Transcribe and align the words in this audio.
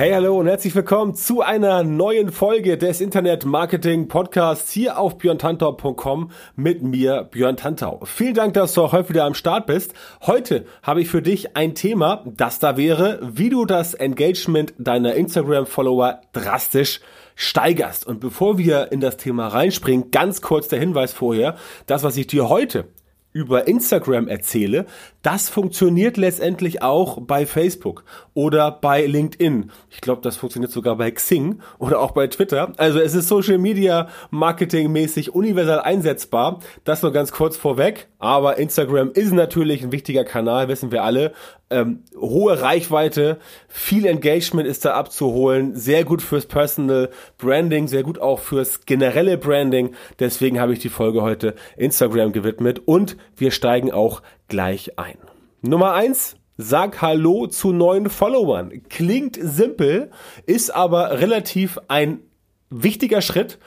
Hey, 0.00 0.12
hallo 0.12 0.38
und 0.38 0.46
herzlich 0.46 0.74
willkommen 0.74 1.14
zu 1.14 1.42
einer 1.42 1.82
neuen 1.82 2.32
Folge 2.32 2.78
des 2.78 3.02
Internet 3.02 3.44
Marketing 3.44 4.08
Podcasts 4.08 4.72
hier 4.72 4.98
auf 4.98 5.18
björntantau.com 5.18 6.30
mit 6.56 6.82
mir, 6.82 7.24
Björn 7.24 7.58
Tantau. 7.58 8.00
Vielen 8.06 8.32
Dank, 8.32 8.54
dass 8.54 8.72
du 8.72 8.80
auch 8.80 8.94
heute 8.94 9.10
wieder 9.10 9.26
am 9.26 9.34
Start 9.34 9.66
bist. 9.66 9.92
Heute 10.22 10.64
habe 10.82 11.02
ich 11.02 11.10
für 11.10 11.20
dich 11.20 11.54
ein 11.54 11.74
Thema, 11.74 12.24
das 12.24 12.60
da 12.60 12.78
wäre, 12.78 13.18
wie 13.20 13.50
du 13.50 13.66
das 13.66 13.92
Engagement 13.92 14.72
deiner 14.78 15.16
Instagram-Follower 15.16 16.22
drastisch 16.32 17.02
steigerst. 17.34 18.06
Und 18.06 18.20
bevor 18.20 18.56
wir 18.56 18.92
in 18.92 19.00
das 19.00 19.18
Thema 19.18 19.48
reinspringen, 19.48 20.10
ganz 20.10 20.40
kurz 20.40 20.68
der 20.68 20.80
Hinweis 20.80 21.12
vorher, 21.12 21.56
das, 21.84 22.04
was 22.04 22.16
ich 22.16 22.26
dir 22.26 22.48
heute 22.48 22.86
über 23.32 23.68
Instagram 23.68 24.28
erzähle, 24.28 24.86
das 25.22 25.48
funktioniert 25.48 26.16
letztendlich 26.16 26.82
auch 26.82 27.20
bei 27.20 27.46
Facebook 27.46 28.04
oder 28.34 28.70
bei 28.70 29.06
LinkedIn. 29.06 29.70
Ich 29.90 30.00
glaube, 30.00 30.22
das 30.22 30.36
funktioniert 30.36 30.72
sogar 30.72 30.96
bei 30.96 31.10
Xing 31.10 31.60
oder 31.78 32.00
auch 32.00 32.12
bei 32.12 32.26
Twitter. 32.26 32.72
Also 32.76 32.98
es 33.00 33.14
ist 33.14 33.28
Social 33.28 33.58
Media 33.58 34.08
Marketing 34.30 34.90
mäßig 34.90 35.34
universal 35.34 35.80
einsetzbar. 35.80 36.60
Das 36.84 37.02
nur 37.02 37.12
ganz 37.12 37.32
kurz 37.32 37.56
vorweg. 37.56 38.08
Aber 38.18 38.58
Instagram 38.58 39.10
ist 39.12 39.32
natürlich 39.32 39.82
ein 39.82 39.92
wichtiger 39.92 40.24
Kanal, 40.24 40.68
wissen 40.68 40.90
wir 40.90 41.04
alle. 41.04 41.32
Ähm, 41.72 42.02
hohe 42.18 42.60
Reichweite, 42.60 43.38
viel 43.68 44.04
Engagement 44.04 44.66
ist 44.66 44.84
da 44.84 44.94
abzuholen, 44.94 45.76
sehr 45.76 46.04
gut 46.04 46.20
fürs 46.20 46.46
Personal 46.46 47.10
Branding, 47.38 47.86
sehr 47.86 48.02
gut 48.02 48.18
auch 48.18 48.40
fürs 48.40 48.86
generelle 48.86 49.38
Branding. 49.38 49.94
Deswegen 50.18 50.58
habe 50.58 50.72
ich 50.72 50.80
die 50.80 50.88
Folge 50.88 51.22
heute 51.22 51.54
Instagram 51.76 52.32
gewidmet 52.32 52.82
und 52.86 53.16
wir 53.36 53.50
steigen 53.50 53.92
auch 53.92 54.22
gleich 54.48 54.98
ein. 54.98 55.18
Nummer 55.62 55.92
eins, 55.94 56.36
Sag 56.62 57.00
Hallo 57.00 57.46
zu 57.46 57.72
neuen 57.72 58.10
Followern. 58.10 58.82
Klingt 58.90 59.38
simpel, 59.40 60.10
ist 60.44 60.68
aber 60.68 61.18
relativ 61.18 61.78
ein 61.88 62.18
wichtiger 62.68 63.22
Schritt, 63.22 63.58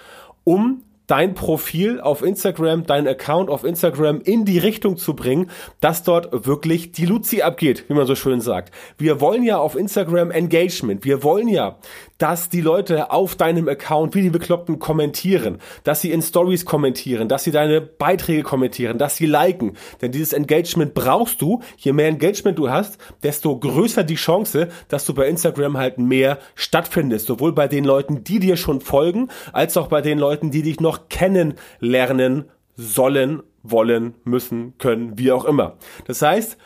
um 0.43 0.83
dein 1.07 1.33
Profil 1.33 1.99
auf 1.99 2.21
Instagram, 2.21 2.85
dein 2.85 3.07
Account 3.07 3.49
auf 3.49 3.63
Instagram 3.63 4.21
in 4.21 4.45
die 4.45 4.59
Richtung 4.59 4.97
zu 4.97 5.15
bringen, 5.15 5.49
dass 5.79 6.03
dort 6.03 6.45
wirklich 6.45 6.91
die 6.91 7.05
Luzi 7.05 7.41
abgeht, 7.41 7.85
wie 7.87 7.93
man 7.93 8.05
so 8.05 8.15
schön 8.15 8.41
sagt. 8.41 8.73
Wir 8.97 9.19
wollen 9.19 9.43
ja 9.43 9.57
auf 9.57 9.75
Instagram 9.75 10.31
Engagement. 10.31 11.03
Wir 11.03 11.23
wollen 11.23 11.47
ja, 11.47 11.77
dass 12.17 12.49
die 12.49 12.61
Leute 12.61 13.11
auf 13.11 13.35
deinem 13.35 13.67
Account 13.67 14.15
wie 14.15 14.21
die 14.21 14.29
Bekloppten 14.29 14.79
kommentieren, 14.79 15.59
dass 15.83 16.01
sie 16.01 16.11
in 16.11 16.21
Stories 16.21 16.65
kommentieren, 16.65 17.27
dass 17.27 17.43
sie 17.43 17.51
deine 17.51 17.81
Beiträge 17.81 18.43
kommentieren, 18.43 18.97
dass 18.97 19.17
sie 19.17 19.25
liken. 19.25 19.77
Denn 20.01 20.11
dieses 20.11 20.33
Engagement 20.33 20.93
brauchst 20.93 21.41
du. 21.41 21.61
Je 21.77 21.93
mehr 21.93 22.07
Engagement 22.07 22.57
du 22.57 22.69
hast, 22.69 22.97
desto 23.23 23.57
größer 23.57 24.03
die 24.03 24.15
Chance, 24.15 24.69
dass 24.87 25.05
du 25.05 25.13
bei 25.13 25.27
Instagram 25.27 25.77
halt 25.77 25.97
mehr 25.97 26.39
stattfindest. 26.55 27.27
Sowohl 27.27 27.53
bei 27.53 27.67
den 27.67 27.83
Leuten, 27.83 28.23
die 28.23 28.39
dir 28.39 28.57
schon 28.57 28.81
folgen, 28.81 29.29
als 29.51 29.77
auch 29.77 29.87
bei 29.87 30.01
den 30.01 30.19
Leuten, 30.19 30.51
die 30.51 30.61
dich 30.61 30.79
noch 30.79 31.09
kennenlernen 31.09 32.45
sollen, 32.75 33.43
wollen, 33.63 34.15
müssen, 34.23 34.77
können, 34.77 35.17
wie 35.17 35.31
auch 35.31 35.45
immer. 35.45 35.77
Das 36.05 36.21
heißt, 36.21 36.57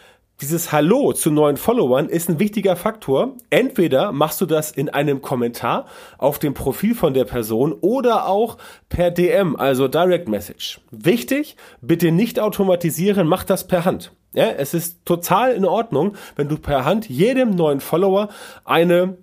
dieses 0.41 0.71
Hallo 0.71 1.13
zu 1.13 1.31
neuen 1.31 1.57
Followern 1.57 2.09
ist 2.09 2.29
ein 2.29 2.39
wichtiger 2.39 2.75
Faktor. 2.75 3.35
Entweder 3.49 4.11
machst 4.11 4.39
du 4.39 4.45
das 4.45 4.69
in 4.71 4.89
einem 4.89 5.21
Kommentar 5.21 5.87
auf 6.19 6.37
dem 6.37 6.53
Profil 6.53 6.93
von 6.93 7.15
der 7.15 7.25
Person 7.25 7.73
oder 7.73 8.27
auch 8.27 8.57
per 8.87 9.09
DM, 9.09 9.55
also 9.55 9.87
Direct 9.87 10.29
Message. 10.29 10.79
Wichtig, 10.91 11.55
bitte 11.81 12.11
nicht 12.11 12.39
automatisieren, 12.39 13.27
mach 13.27 13.43
das 13.43 13.67
per 13.67 13.85
Hand. 13.85 14.11
Ja, 14.33 14.49
es 14.49 14.75
ist 14.75 15.03
total 15.05 15.53
in 15.53 15.65
Ordnung, 15.65 16.15
wenn 16.35 16.47
du 16.47 16.57
per 16.57 16.85
Hand 16.85 17.09
jedem 17.09 17.51
neuen 17.51 17.79
Follower 17.79 18.29
eine 18.63 19.17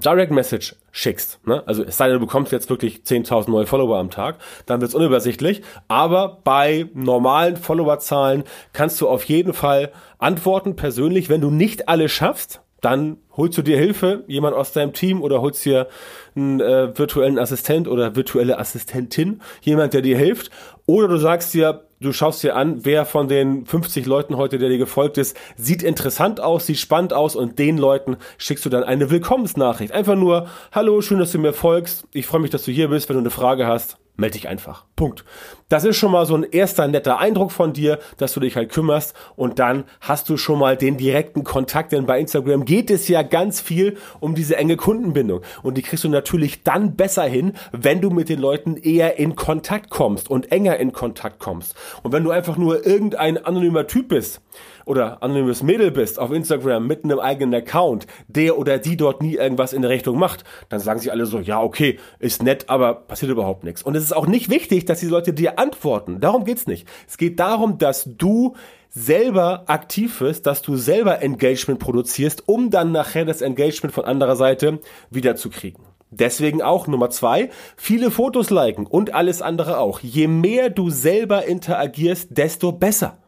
Direct 0.00 0.32
Message 0.32 0.76
schickst. 0.92 1.40
Ne? 1.46 1.62
Also 1.66 1.84
es 1.84 1.96
sei 1.96 2.08
denn, 2.08 2.18
du 2.18 2.26
bekommst 2.26 2.52
jetzt 2.52 2.70
wirklich 2.70 3.02
10.000 3.04 3.50
neue 3.50 3.66
Follower 3.66 3.98
am 3.98 4.10
Tag, 4.10 4.38
dann 4.66 4.80
wird's 4.80 4.94
unübersichtlich. 4.94 5.62
Aber 5.88 6.40
bei 6.44 6.86
normalen 6.94 7.56
Followerzahlen 7.56 8.44
kannst 8.72 9.00
du 9.00 9.08
auf 9.08 9.24
jeden 9.24 9.52
Fall 9.52 9.92
antworten 10.18 10.76
persönlich. 10.76 11.28
Wenn 11.28 11.40
du 11.40 11.50
nicht 11.50 11.88
alle 11.88 12.08
schaffst, 12.08 12.60
dann 12.84 13.16
holst 13.36 13.56
du 13.56 13.62
dir 13.62 13.78
Hilfe, 13.78 14.24
jemand 14.26 14.54
aus 14.54 14.72
deinem 14.72 14.92
Team 14.92 15.22
oder 15.22 15.40
holst 15.40 15.64
dir 15.64 15.88
einen 16.36 16.60
äh, 16.60 16.96
virtuellen 16.96 17.38
Assistent 17.38 17.88
oder 17.88 18.14
virtuelle 18.14 18.58
Assistentin, 18.58 19.40
jemand, 19.62 19.94
der 19.94 20.02
dir 20.02 20.18
hilft. 20.18 20.50
Oder 20.84 21.08
du 21.08 21.16
sagst 21.16 21.54
dir, 21.54 21.83
du 22.00 22.12
schaust 22.12 22.42
dir 22.42 22.56
an, 22.56 22.84
wer 22.84 23.06
von 23.06 23.28
den 23.28 23.66
50 23.66 24.06
Leuten 24.06 24.36
heute, 24.36 24.58
der 24.58 24.68
dir 24.68 24.78
gefolgt 24.78 25.18
ist, 25.18 25.36
sieht 25.56 25.82
interessant 25.82 26.40
aus, 26.40 26.66
sieht 26.66 26.78
spannend 26.78 27.12
aus 27.12 27.36
und 27.36 27.58
den 27.58 27.78
Leuten 27.78 28.16
schickst 28.38 28.64
du 28.64 28.70
dann 28.70 28.84
eine 28.84 29.10
Willkommensnachricht. 29.10 29.92
Einfach 29.92 30.16
nur, 30.16 30.48
hallo, 30.72 31.00
schön, 31.00 31.18
dass 31.18 31.32
du 31.32 31.38
mir 31.38 31.52
folgst. 31.52 32.06
Ich 32.12 32.26
freue 32.26 32.40
mich, 32.40 32.50
dass 32.50 32.64
du 32.64 32.72
hier 32.72 32.88
bist. 32.88 33.08
Wenn 33.08 33.16
du 33.16 33.20
eine 33.20 33.30
Frage 33.30 33.66
hast, 33.66 33.98
melde 34.16 34.34
dich 34.34 34.48
einfach. 34.48 34.84
Punkt. 34.96 35.24
Das 35.68 35.84
ist 35.84 35.96
schon 35.96 36.12
mal 36.12 36.26
so 36.26 36.36
ein 36.36 36.44
erster 36.44 36.86
netter 36.86 37.18
Eindruck 37.18 37.50
von 37.50 37.72
dir, 37.72 37.98
dass 38.16 38.32
du 38.32 38.40
dich 38.40 38.56
halt 38.56 38.70
kümmerst 38.70 39.14
und 39.34 39.58
dann 39.58 39.84
hast 40.00 40.28
du 40.28 40.36
schon 40.36 40.58
mal 40.58 40.76
den 40.76 40.96
direkten 40.96 41.42
Kontakt, 41.42 41.92
denn 41.92 42.06
bei 42.06 42.20
Instagram 42.20 42.64
geht 42.64 42.90
es 42.90 43.08
ja 43.08 43.22
ganz 43.22 43.60
viel 43.60 43.96
um 44.20 44.34
diese 44.34 44.56
enge 44.56 44.76
Kundenbindung 44.76 45.40
und 45.62 45.76
die 45.76 45.82
kriegst 45.82 46.04
du 46.04 46.08
natürlich 46.08 46.62
dann 46.62 46.96
besser 46.96 47.24
hin, 47.24 47.54
wenn 47.72 48.00
du 48.00 48.10
mit 48.10 48.28
den 48.28 48.38
Leuten 48.38 48.76
eher 48.76 49.18
in 49.18 49.34
Kontakt 49.34 49.90
kommst 49.90 50.30
und 50.30 50.52
enger 50.52 50.76
in 50.76 50.92
Kontakt 50.92 51.40
kommst. 51.40 51.74
Und 52.02 52.12
wenn 52.12 52.24
du 52.24 52.30
einfach 52.30 52.56
nur 52.56 52.86
irgendein 52.86 53.44
anonymer 53.44 53.86
Typ 53.86 54.08
bist, 54.08 54.40
oder 54.84 55.22
anonymes 55.22 55.62
Mädel 55.62 55.90
bist 55.90 56.18
auf 56.18 56.30
Instagram 56.30 56.86
mit 56.86 57.04
einem 57.04 57.18
eigenen 57.18 57.54
Account, 57.54 58.06
der 58.28 58.58
oder 58.58 58.78
die 58.78 58.96
dort 58.96 59.22
nie 59.22 59.36
irgendwas 59.36 59.72
in 59.72 59.82
der 59.82 59.90
Richtung 59.90 60.18
macht, 60.18 60.44
dann 60.68 60.80
sagen 60.80 61.00
sie 61.00 61.10
alle 61.10 61.26
so, 61.26 61.38
ja, 61.38 61.62
okay, 61.62 61.98
ist 62.18 62.42
nett, 62.42 62.68
aber 62.68 62.94
passiert 62.94 63.30
überhaupt 63.30 63.64
nichts. 63.64 63.82
Und 63.82 63.96
es 63.96 64.02
ist 64.02 64.14
auch 64.14 64.26
nicht 64.26 64.50
wichtig, 64.50 64.84
dass 64.84 65.00
die 65.00 65.06
Leute 65.06 65.32
dir 65.32 65.58
antworten. 65.58 66.20
Darum 66.20 66.44
geht's 66.44 66.66
nicht. 66.66 66.86
Es 67.08 67.16
geht 67.16 67.40
darum, 67.40 67.78
dass 67.78 68.04
du 68.06 68.54
selber 68.90 69.64
aktiv 69.66 70.20
wirst, 70.20 70.46
dass 70.46 70.62
du 70.62 70.76
selber 70.76 71.20
Engagement 71.20 71.80
produzierst, 71.80 72.48
um 72.48 72.70
dann 72.70 72.92
nachher 72.92 73.24
das 73.24 73.42
Engagement 73.42 73.92
von 73.92 74.04
anderer 74.04 74.36
Seite 74.36 74.80
wiederzukriegen. 75.10 75.82
Deswegen 76.10 76.62
auch 76.62 76.86
Nummer 76.86 77.10
zwei, 77.10 77.50
viele 77.76 78.12
Fotos 78.12 78.50
liken 78.50 78.86
und 78.86 79.12
alles 79.14 79.42
andere 79.42 79.78
auch. 79.78 79.98
Je 79.98 80.28
mehr 80.28 80.70
du 80.70 80.90
selber 80.90 81.44
interagierst, 81.46 82.28
desto 82.38 82.70
besser. 82.70 83.18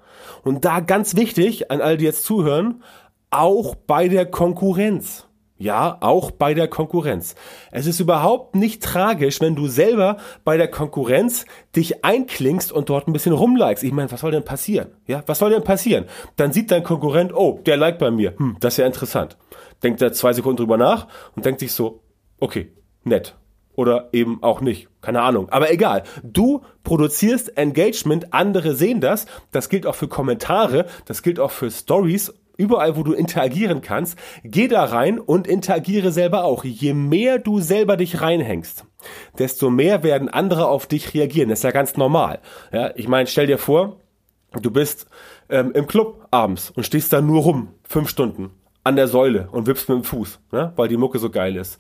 Und 0.47 0.65
da 0.65 0.79
ganz 0.79 1.17
wichtig 1.17 1.73
an 1.73 1.81
all 1.81 1.97
die 1.97 2.05
jetzt 2.05 2.23
zuhören, 2.23 2.85
auch 3.31 3.75
bei 3.75 4.07
der 4.07 4.27
Konkurrenz. 4.27 5.27
Ja, 5.59 5.97
auch 6.01 6.31
bei 6.31 6.55
der 6.55 6.69
Konkurrenz. 6.69 7.35
Es 7.73 7.87
ist 7.87 7.99
überhaupt 7.99 8.55
nicht 8.55 8.81
tragisch, 8.81 9.41
wenn 9.41 9.57
du 9.57 9.67
selber 9.67 10.19
bei 10.45 10.57
der 10.57 10.69
Konkurrenz 10.69 11.47
dich 11.75 12.05
einklingst 12.05 12.71
und 12.71 12.91
dort 12.91 13.09
ein 13.09 13.13
bisschen 13.13 13.33
rumlikest. 13.33 13.83
Ich 13.83 13.93
meine, 13.93 14.13
was 14.13 14.21
soll 14.21 14.31
denn 14.31 14.45
passieren? 14.45 14.93
Ja, 15.07 15.25
was 15.27 15.41
soll 15.41 15.51
denn 15.51 15.65
passieren? 15.65 16.05
Dann 16.37 16.53
sieht 16.53 16.71
dein 16.71 16.85
Konkurrent, 16.85 17.35
oh, 17.35 17.59
der 17.67 17.77
liked 17.77 17.99
bei 17.99 18.13
mir. 18.13 18.35
Hm, 18.37 18.57
das 18.61 18.75
ist 18.75 18.79
ja 18.79 18.87
interessant. 18.87 19.37
Denkt 19.83 20.01
er 20.01 20.13
zwei 20.13 20.33
Sekunden 20.33 20.59
drüber 20.59 20.77
nach 20.77 21.09
und 21.35 21.45
denkt 21.45 21.59
sich 21.59 21.73
so, 21.73 22.03
okay, 22.39 22.71
nett 23.03 23.35
oder 23.77 24.09
eben 24.13 24.43
auch 24.43 24.61
nicht. 24.61 24.89
Keine 25.01 25.23
Ahnung. 25.23 25.49
Aber 25.51 25.71
egal. 25.71 26.03
Du 26.25 26.63
produzierst 26.83 27.57
Engagement, 27.57 28.33
andere 28.33 28.75
sehen 28.75 29.01
das. 29.01 29.27
Das 29.53 29.69
gilt 29.69 29.87
auch 29.87 29.95
für 29.95 30.09
Kommentare, 30.09 30.87
das 31.05 31.23
gilt 31.23 31.39
auch 31.39 31.53
für 31.53 31.71
Stories. 31.71 32.35
Überall, 32.59 32.97
wo 32.97 33.03
du 33.03 33.13
interagieren 33.13 33.83
kannst, 33.83 34.19
geh 34.43 34.67
da 34.67 34.85
rein 34.85 35.19
und 35.19 35.47
interagiere 35.47 36.11
selber 36.11 36.45
auch. 36.45 36.65
Je 36.65 36.95
mehr 36.95 37.39
du 37.39 37.61
selber 37.61 37.99
dich 37.99 38.23
reinhängst, 38.23 38.87
desto 39.39 39.69
mehr 39.69 40.03
werden 40.03 40.31
andere 40.31 40.67
auf 40.67 40.87
dich 40.87 41.13
reagieren. 41.13 41.51
Das 41.51 41.59
ist 41.59 41.65
ja 41.65 41.71
ganz 41.71 41.99
normal. 41.99 42.41
Ja, 42.73 42.93
ich 42.97 43.09
meine, 43.09 43.27
stell 43.27 43.47
dir 43.47 43.59
vor, 43.59 44.01
du 44.59 44.71
bist 44.71 45.07
ähm, 45.51 45.73
im 45.73 45.87
Club 45.87 46.27
abends 46.31 46.71
und 46.71 46.85
stehst 46.85 47.13
da 47.13 47.21
nur 47.21 47.43
rum, 47.43 47.75
fünf 47.83 48.09
Stunden 48.09 48.53
an 48.85 48.97
der 48.97 49.09
Säule 49.09 49.49
und 49.53 49.67
wippst 49.67 49.91
mit 49.91 49.99
dem 49.99 50.05
Fuß, 50.05 50.41
ne, 50.51 50.73
weil 50.77 50.89
die 50.89 50.97
Mucke 50.97 51.19
so 51.19 51.29
geil 51.29 51.57
ist 51.57 51.79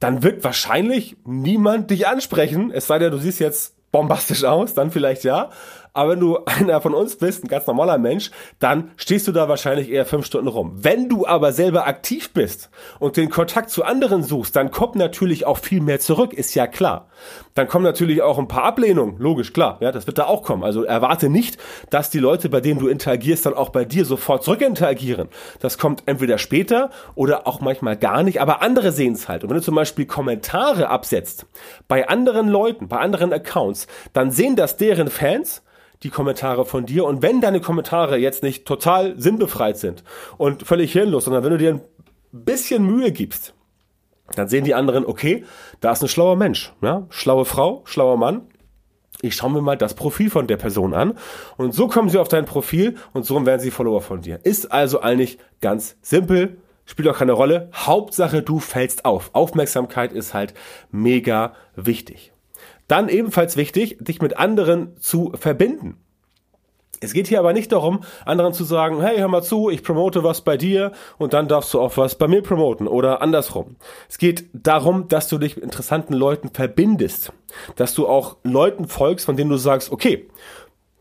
dann 0.00 0.22
wird 0.22 0.44
wahrscheinlich 0.44 1.16
niemand 1.24 1.90
dich 1.90 2.06
ansprechen, 2.06 2.70
es 2.70 2.86
sei 2.86 2.98
denn, 2.98 3.10
du 3.10 3.18
siehst 3.18 3.40
jetzt 3.40 3.74
bombastisch 3.90 4.44
aus, 4.44 4.74
dann 4.74 4.90
vielleicht 4.90 5.24
ja. 5.24 5.50
Aber 5.98 6.12
wenn 6.12 6.20
du 6.20 6.38
einer 6.44 6.80
von 6.80 6.94
uns 6.94 7.16
bist, 7.16 7.42
ein 7.42 7.48
ganz 7.48 7.66
normaler 7.66 7.98
Mensch, 7.98 8.30
dann 8.60 8.92
stehst 8.96 9.26
du 9.26 9.32
da 9.32 9.48
wahrscheinlich 9.48 9.90
eher 9.90 10.06
fünf 10.06 10.26
Stunden 10.26 10.46
rum. 10.46 10.72
Wenn 10.76 11.08
du 11.08 11.26
aber 11.26 11.52
selber 11.52 11.88
aktiv 11.88 12.32
bist 12.32 12.70
und 13.00 13.16
den 13.16 13.30
Kontakt 13.30 13.70
zu 13.70 13.82
anderen 13.82 14.22
suchst, 14.22 14.54
dann 14.54 14.70
kommt 14.70 14.94
natürlich 14.94 15.44
auch 15.44 15.58
viel 15.58 15.80
mehr 15.80 15.98
zurück, 15.98 16.32
ist 16.32 16.54
ja 16.54 16.68
klar. 16.68 17.08
Dann 17.54 17.66
kommen 17.66 17.82
natürlich 17.84 18.22
auch 18.22 18.38
ein 18.38 18.46
paar 18.46 18.62
Ablehnungen, 18.62 19.16
logisch, 19.18 19.52
klar, 19.52 19.78
ja, 19.80 19.90
das 19.90 20.06
wird 20.06 20.18
da 20.18 20.26
auch 20.26 20.44
kommen. 20.44 20.62
Also 20.62 20.84
erwarte 20.84 21.28
nicht, 21.28 21.58
dass 21.90 22.10
die 22.10 22.20
Leute, 22.20 22.48
bei 22.48 22.60
denen 22.60 22.78
du 22.78 22.86
interagierst, 22.86 23.46
dann 23.46 23.54
auch 23.54 23.70
bei 23.70 23.84
dir 23.84 24.04
sofort 24.04 24.44
zurück 24.44 24.60
interagieren. 24.60 25.28
Das 25.58 25.78
kommt 25.78 26.04
entweder 26.06 26.38
später 26.38 26.90
oder 27.16 27.48
auch 27.48 27.60
manchmal 27.60 27.96
gar 27.96 28.22
nicht, 28.22 28.40
aber 28.40 28.62
andere 28.62 28.92
sehen 28.92 29.14
es 29.14 29.28
halt. 29.28 29.42
Und 29.42 29.50
wenn 29.50 29.56
du 29.56 29.64
zum 29.64 29.74
Beispiel 29.74 30.06
Kommentare 30.06 30.90
absetzt 30.90 31.46
bei 31.88 32.08
anderen 32.08 32.46
Leuten, 32.46 32.86
bei 32.86 32.98
anderen 32.98 33.32
Accounts, 33.32 33.88
dann 34.12 34.30
sehen 34.30 34.54
das 34.54 34.76
deren 34.76 35.08
Fans 35.08 35.62
die 36.02 36.10
Kommentare 36.10 36.64
von 36.64 36.86
dir. 36.86 37.04
Und 37.04 37.22
wenn 37.22 37.40
deine 37.40 37.60
Kommentare 37.60 38.18
jetzt 38.18 38.42
nicht 38.42 38.66
total 38.66 39.18
sinnbefreit 39.18 39.78
sind 39.78 40.04
und 40.36 40.66
völlig 40.66 40.92
hirnlos, 40.92 41.24
sondern 41.24 41.44
wenn 41.44 41.50
du 41.50 41.58
dir 41.58 41.74
ein 41.74 41.80
bisschen 42.32 42.84
Mühe 42.84 43.12
gibst, 43.12 43.54
dann 44.34 44.48
sehen 44.48 44.64
die 44.64 44.74
anderen, 44.74 45.06
okay, 45.06 45.44
da 45.80 45.92
ist 45.92 46.02
ein 46.02 46.08
schlauer 46.08 46.36
Mensch, 46.36 46.72
ja, 46.82 47.06
schlaue 47.10 47.44
Frau, 47.44 47.82
schlauer 47.86 48.16
Mann. 48.16 48.42
Ich 49.20 49.34
schaue 49.34 49.50
mir 49.50 49.62
mal 49.62 49.76
das 49.76 49.94
Profil 49.94 50.30
von 50.30 50.46
der 50.46 50.58
Person 50.58 50.94
an 50.94 51.14
und 51.56 51.74
so 51.74 51.88
kommen 51.88 52.08
sie 52.08 52.18
auf 52.18 52.28
dein 52.28 52.44
Profil 52.44 52.96
und 53.12 53.24
so 53.24 53.44
werden 53.44 53.60
sie 53.60 53.72
Follower 53.72 54.00
von 54.00 54.20
dir. 54.20 54.38
Ist 54.44 54.70
also 54.70 55.00
eigentlich 55.00 55.38
ganz 55.60 55.96
simpel, 56.02 56.58
spielt 56.84 57.08
auch 57.08 57.18
keine 57.18 57.32
Rolle. 57.32 57.70
Hauptsache, 57.74 58.42
du 58.42 58.60
fällst 58.60 59.04
auf. 59.04 59.30
Aufmerksamkeit 59.32 60.12
ist 60.12 60.34
halt 60.34 60.54
mega 60.92 61.54
wichtig. 61.74 62.32
Dann 62.88 63.08
ebenfalls 63.08 63.56
wichtig, 63.56 63.98
dich 64.00 64.20
mit 64.20 64.36
anderen 64.38 64.96
zu 64.98 65.32
verbinden. 65.38 65.98
Es 67.00 67.12
geht 67.12 67.28
hier 67.28 67.38
aber 67.38 67.52
nicht 67.52 67.70
darum, 67.70 68.00
anderen 68.24 68.52
zu 68.52 68.64
sagen, 68.64 69.00
hey, 69.00 69.18
hör 69.18 69.28
mal 69.28 69.42
zu, 69.42 69.70
ich 69.70 69.84
promote 69.84 70.24
was 70.24 70.40
bei 70.40 70.56
dir 70.56 70.92
und 71.16 71.32
dann 71.32 71.46
darfst 71.46 71.72
du 71.72 71.80
auch 71.80 71.96
was 71.96 72.16
bei 72.16 72.26
mir 72.26 72.42
promoten 72.42 72.88
oder 72.88 73.22
andersrum. 73.22 73.76
Es 74.08 74.18
geht 74.18 74.46
darum, 74.52 75.06
dass 75.06 75.28
du 75.28 75.38
dich 75.38 75.54
mit 75.54 75.64
interessanten 75.64 76.14
Leuten 76.14 76.50
verbindest, 76.50 77.32
dass 77.76 77.94
du 77.94 78.08
auch 78.08 78.38
Leuten 78.42 78.88
folgst, 78.88 79.26
von 79.26 79.36
denen 79.36 79.50
du 79.50 79.58
sagst, 79.58 79.92
okay, 79.92 80.28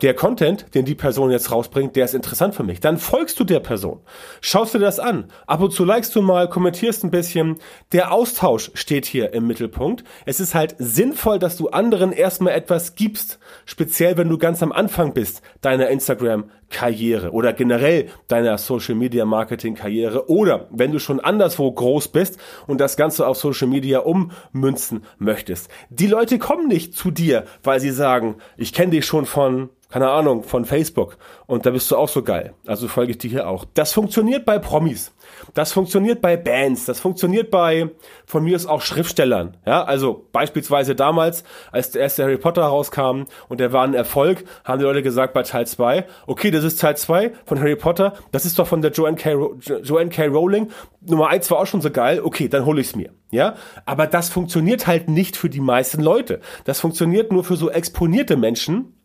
der 0.01 0.13
Content, 0.13 0.73
den 0.75 0.85
die 0.85 0.95
Person 0.95 1.31
jetzt 1.31 1.51
rausbringt, 1.51 1.95
der 1.95 2.05
ist 2.05 2.13
interessant 2.13 2.53
für 2.53 2.63
mich. 2.63 2.79
Dann 2.79 2.97
folgst 2.97 3.39
du 3.39 3.44
der 3.44 3.59
Person. 3.59 4.01
Schaust 4.41 4.75
dir 4.75 4.79
das 4.79 4.99
an. 4.99 5.25
Ab 5.47 5.61
und 5.61 5.73
zu 5.73 5.85
likest 5.85 6.15
du 6.15 6.21
mal, 6.21 6.49
kommentierst 6.49 7.03
ein 7.03 7.11
bisschen. 7.11 7.57
Der 7.91 8.11
Austausch 8.11 8.71
steht 8.75 9.05
hier 9.05 9.33
im 9.33 9.47
Mittelpunkt. 9.47 10.03
Es 10.25 10.39
ist 10.39 10.53
halt 10.53 10.75
sinnvoll, 10.77 11.39
dass 11.39 11.57
du 11.57 11.69
anderen 11.69 12.11
erstmal 12.11 12.53
etwas 12.53 12.95
gibst. 12.95 13.39
Speziell, 13.65 14.17
wenn 14.17 14.29
du 14.29 14.38
ganz 14.38 14.61
am 14.61 14.71
Anfang 14.71 15.13
bist 15.13 15.41
deiner 15.61 15.88
Instagram-Karriere 15.89 17.31
oder 17.31 17.53
generell 17.53 18.09
deiner 18.27 18.59
Social-Media-Marketing-Karriere 18.59 20.29
oder 20.29 20.67
wenn 20.69 20.91
du 20.91 21.00
schon 21.00 21.19
anderswo 21.19 21.71
groß 21.71 22.09
bist 22.09 22.38
und 22.67 22.79
das 22.79 22.97
Ganze 22.97 23.25
auf 23.25 23.38
Social 23.38 23.67
Media 23.67 24.00
ummünzen 24.00 25.05
möchtest. 25.17 25.69
Die 25.89 26.07
Leute 26.07 26.38
kommen 26.38 26.67
nicht 26.67 26.93
zu 26.93 27.09
dir, 27.09 27.45
weil 27.63 27.79
sie 27.79 27.91
sagen, 27.91 28.35
ich 28.57 28.73
kenne 28.73 28.91
dich 28.91 29.05
schon 29.05 29.25
von 29.25 29.69
keine 29.89 30.10
Ahnung, 30.10 30.44
von 30.44 30.66
Facebook. 30.66 31.18
Und 31.45 31.66
da 31.66 31.69
bist 31.69 31.89
du 31.89 31.95
auch 31.95 32.10
so 32.10 32.22
geil. 32.22 32.54
Also 32.66 32.88
folge 32.88 33.12
ich 33.12 33.18
dir 33.18 33.30
hier 33.30 33.48
auch. 33.48 33.66
Das 33.74 33.94
funktioniert 33.94 34.45
bei 34.45 34.60
Promis. 34.60 35.13
Das 35.54 35.72
funktioniert 35.72 36.22
bei 36.22 36.36
Bands. 36.36 36.86
Das 36.86 37.00
funktioniert 37.00 37.51
bei, 37.51 37.89
von 38.25 38.44
mir 38.44 38.56
ist 38.56 38.66
auch 38.66 38.81
Schriftstellern. 38.81 39.56
Ja, 39.66 39.84
also 39.84 40.28
beispielsweise 40.34 40.95
damals, 40.95 41.44
als 41.72 41.92
der 41.92 42.01
erste 42.01 42.24
Harry 42.24 42.38
Potter 42.38 42.63
rauskam 42.63 43.24
und 43.48 43.60
der 43.60 43.72
war 43.72 43.84
ein 43.84 43.94
Erfolg, 43.94 44.44
haben 44.66 44.80
die 44.80 44.86
Leute 44.86 45.04
gesagt 45.04 45.34
bei 45.34 45.44
Teil 45.44 45.66
2, 45.68 46.06
okay, 46.25 46.51
das 46.51 46.63
ist 46.63 46.81
Teil 46.81 46.98
2 46.98 47.31
von 47.45 47.60
Harry 47.60 47.75
Potter. 47.75 48.13
Das 48.31 48.45
ist 48.45 48.60
doch 48.60 48.68
von 48.68 48.81
der 48.81 48.92
Joanne 48.92 49.18
K. 49.18 49.36
Joanne 49.84 50.10
K. 50.10 50.25
Rowling. 50.25 50.69
Nummer 51.01 51.30
1 51.30 51.50
war 51.51 51.60
auch 51.60 51.68
schon 51.68 51.81
so 51.81 51.92
geil. 51.92 52.22
Okay, 52.22 52.50
dann 52.50 52.66
hole 52.66 52.81
ich's 52.81 52.95
mir. 52.95 53.12
Ja, 53.31 53.56
aber 53.86 54.07
das 54.07 54.30
funktioniert 54.30 54.88
halt 54.88 55.10
nicht 55.10 55.36
für 55.36 55.50
die 55.50 55.60
meisten 55.60 56.01
Leute. 56.01 56.39
Das 56.63 56.80
funktioniert 56.80 57.31
nur 57.31 57.44
für 57.44 57.57
so 57.57 57.69
exponierte 57.69 58.38
Menschen, 58.38 58.96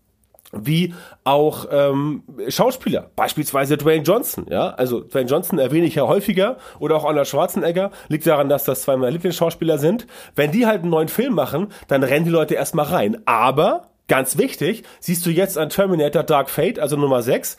wie 0.53 0.95
auch 1.25 1.67
ähm, 1.71 2.23
Schauspieler, 2.49 3.11
beispielsweise 3.17 3.77
Dwayne 3.77 4.05
Johnson. 4.05 4.47
Ja, 4.51 4.71
also 4.71 5.01
Dwayne 5.01 5.29
Johnson 5.29 5.59
erwähne 5.59 5.87
ich 5.87 5.95
ja 5.95 6.07
häufiger 6.07 6.59
oder 6.79 6.97
auch 6.97 7.05
Arnold 7.05 7.27
Schwarzenegger. 7.27 7.91
Liegt 8.09 8.27
daran, 8.27 8.49
dass 8.49 8.65
das 8.65 8.83
zwei 8.83 8.97
meiner 8.97 9.11
Lieblingsschauspieler 9.11 9.79
sind. 9.79 10.07
Wenn 10.37 10.53
die 10.53 10.67
halt 10.67 10.83
einen 10.83 10.91
neuen 10.91 11.09
Film 11.09 11.35
machen, 11.35 11.69
dann 11.89 12.03
rennen 12.05 12.27
die 12.27 12.31
Leute 12.31 12.55
erstmal 12.55 12.87
rein. 12.87 13.23
Aber 13.25 13.89
ganz 14.09 14.37
wichtig, 14.37 14.85
siehst 15.01 15.25
du 15.25 15.31
jetzt 15.31 15.57
an 15.57 15.71
Terminator 15.71 16.23
Dark 16.23 16.51
Fate, 16.51 16.79
also 16.79 16.97
Nummer 16.97 17.23
6, 17.23 17.57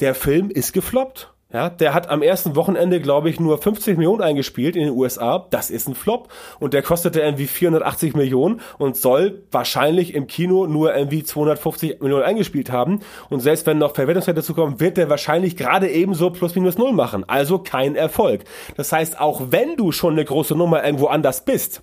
der 0.00 0.14
Film 0.14 0.50
ist 0.50 0.72
gefloppt. 0.72 1.32
Ja, 1.50 1.70
der 1.70 1.94
hat 1.94 2.10
am 2.10 2.20
ersten 2.20 2.56
Wochenende, 2.56 3.00
glaube 3.00 3.30
ich, 3.30 3.40
nur 3.40 3.56
50 3.56 3.96
Millionen 3.96 4.20
eingespielt 4.20 4.76
in 4.76 4.84
den 4.84 4.94
USA. 4.94 5.46
Das 5.48 5.70
ist 5.70 5.88
ein 5.88 5.94
Flop. 5.94 6.28
Und 6.60 6.74
der 6.74 6.82
kostete 6.82 7.20
irgendwie 7.20 7.46
480 7.46 8.14
Millionen 8.14 8.60
und 8.76 8.98
soll 8.98 9.46
wahrscheinlich 9.50 10.12
im 10.14 10.26
Kino 10.26 10.66
nur 10.66 10.94
irgendwie 10.94 11.24
250 11.24 12.02
Millionen 12.02 12.24
eingespielt 12.24 12.70
haben. 12.70 13.00
Und 13.30 13.40
selbst 13.40 13.64
wenn 13.64 13.78
noch 13.78 13.94
Verwertungswerte 13.94 14.40
dazu 14.40 14.52
kommen, 14.52 14.78
wird 14.78 14.98
der 14.98 15.08
wahrscheinlich 15.08 15.56
gerade 15.56 15.88
ebenso 15.88 16.28
plus 16.28 16.54
minus 16.54 16.76
null 16.76 16.92
machen. 16.92 17.24
Also 17.26 17.58
kein 17.60 17.96
Erfolg. 17.96 18.44
Das 18.76 18.92
heißt, 18.92 19.18
auch 19.18 19.44
wenn 19.48 19.76
du 19.76 19.90
schon 19.90 20.12
eine 20.12 20.26
große 20.26 20.54
Nummer 20.54 20.84
irgendwo 20.84 21.06
anders 21.06 21.46
bist, 21.46 21.82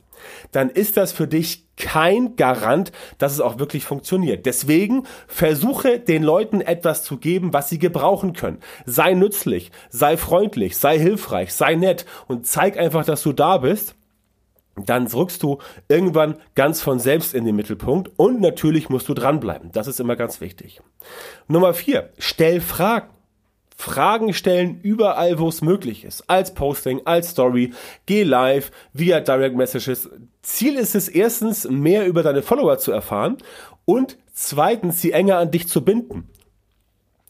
dann 0.51 0.69
ist 0.69 0.95
das 0.95 1.11
für 1.11 1.27
dich 1.27 1.64
kein 1.77 2.35
Garant, 2.35 2.91
dass 3.17 3.33
es 3.33 3.41
auch 3.41 3.59
wirklich 3.59 3.85
funktioniert. 3.85 4.45
Deswegen 4.45 5.03
versuche 5.27 5.99
den 5.99 6.23
Leuten 6.23 6.61
etwas 6.61 7.03
zu 7.03 7.17
geben, 7.17 7.53
was 7.53 7.69
sie 7.69 7.79
gebrauchen 7.79 8.33
können. 8.33 8.59
Sei 8.85 9.13
nützlich, 9.13 9.71
sei 9.89 10.17
freundlich, 10.17 10.77
sei 10.77 10.97
hilfreich, 10.99 11.53
sei 11.53 11.75
nett 11.75 12.05
und 12.27 12.45
zeig 12.45 12.77
einfach, 12.77 13.05
dass 13.05 13.23
du 13.23 13.33
da 13.33 13.57
bist 13.57 13.95
dann 14.75 15.07
rückst 15.07 15.41
du 15.41 15.59
irgendwann 15.87 16.35
ganz 16.53 16.81
von 16.81 16.99
selbst 16.99 17.33
in 17.33 17.45
den 17.45 17.55
Mittelpunkt 17.55 18.11
und 18.17 18.41
natürlich 18.41 18.89
musst 18.89 19.07
du 19.07 19.13
dranbleiben. 19.13 19.71
Das 19.71 19.87
ist 19.87 19.99
immer 19.99 20.15
ganz 20.15 20.41
wichtig. 20.41 20.81
Nummer 21.47 21.73
vier, 21.73 22.11
stell 22.17 22.59
Fragen. 22.61 23.09
Fragen 23.75 24.33
stellen 24.33 24.79
überall, 24.81 25.37
wo 25.39 25.49
es 25.49 25.61
möglich 25.61 26.05
ist. 26.05 26.29
Als 26.29 26.53
Posting, 26.53 27.01
als 27.05 27.31
Story, 27.31 27.73
geh 28.05 28.23
live, 28.23 28.71
via 28.93 29.19
Direct 29.19 29.55
Messages. 29.55 30.09
Ziel 30.41 30.75
ist 30.75 30.95
es 30.95 31.09
erstens, 31.09 31.67
mehr 31.69 32.05
über 32.07 32.23
deine 32.23 32.41
Follower 32.41 32.77
zu 32.77 32.91
erfahren 32.91 33.37
und 33.83 34.17
zweitens, 34.33 35.01
sie 35.01 35.11
enger 35.11 35.37
an 35.37 35.51
dich 35.51 35.67
zu 35.67 35.83
binden. 35.83 36.27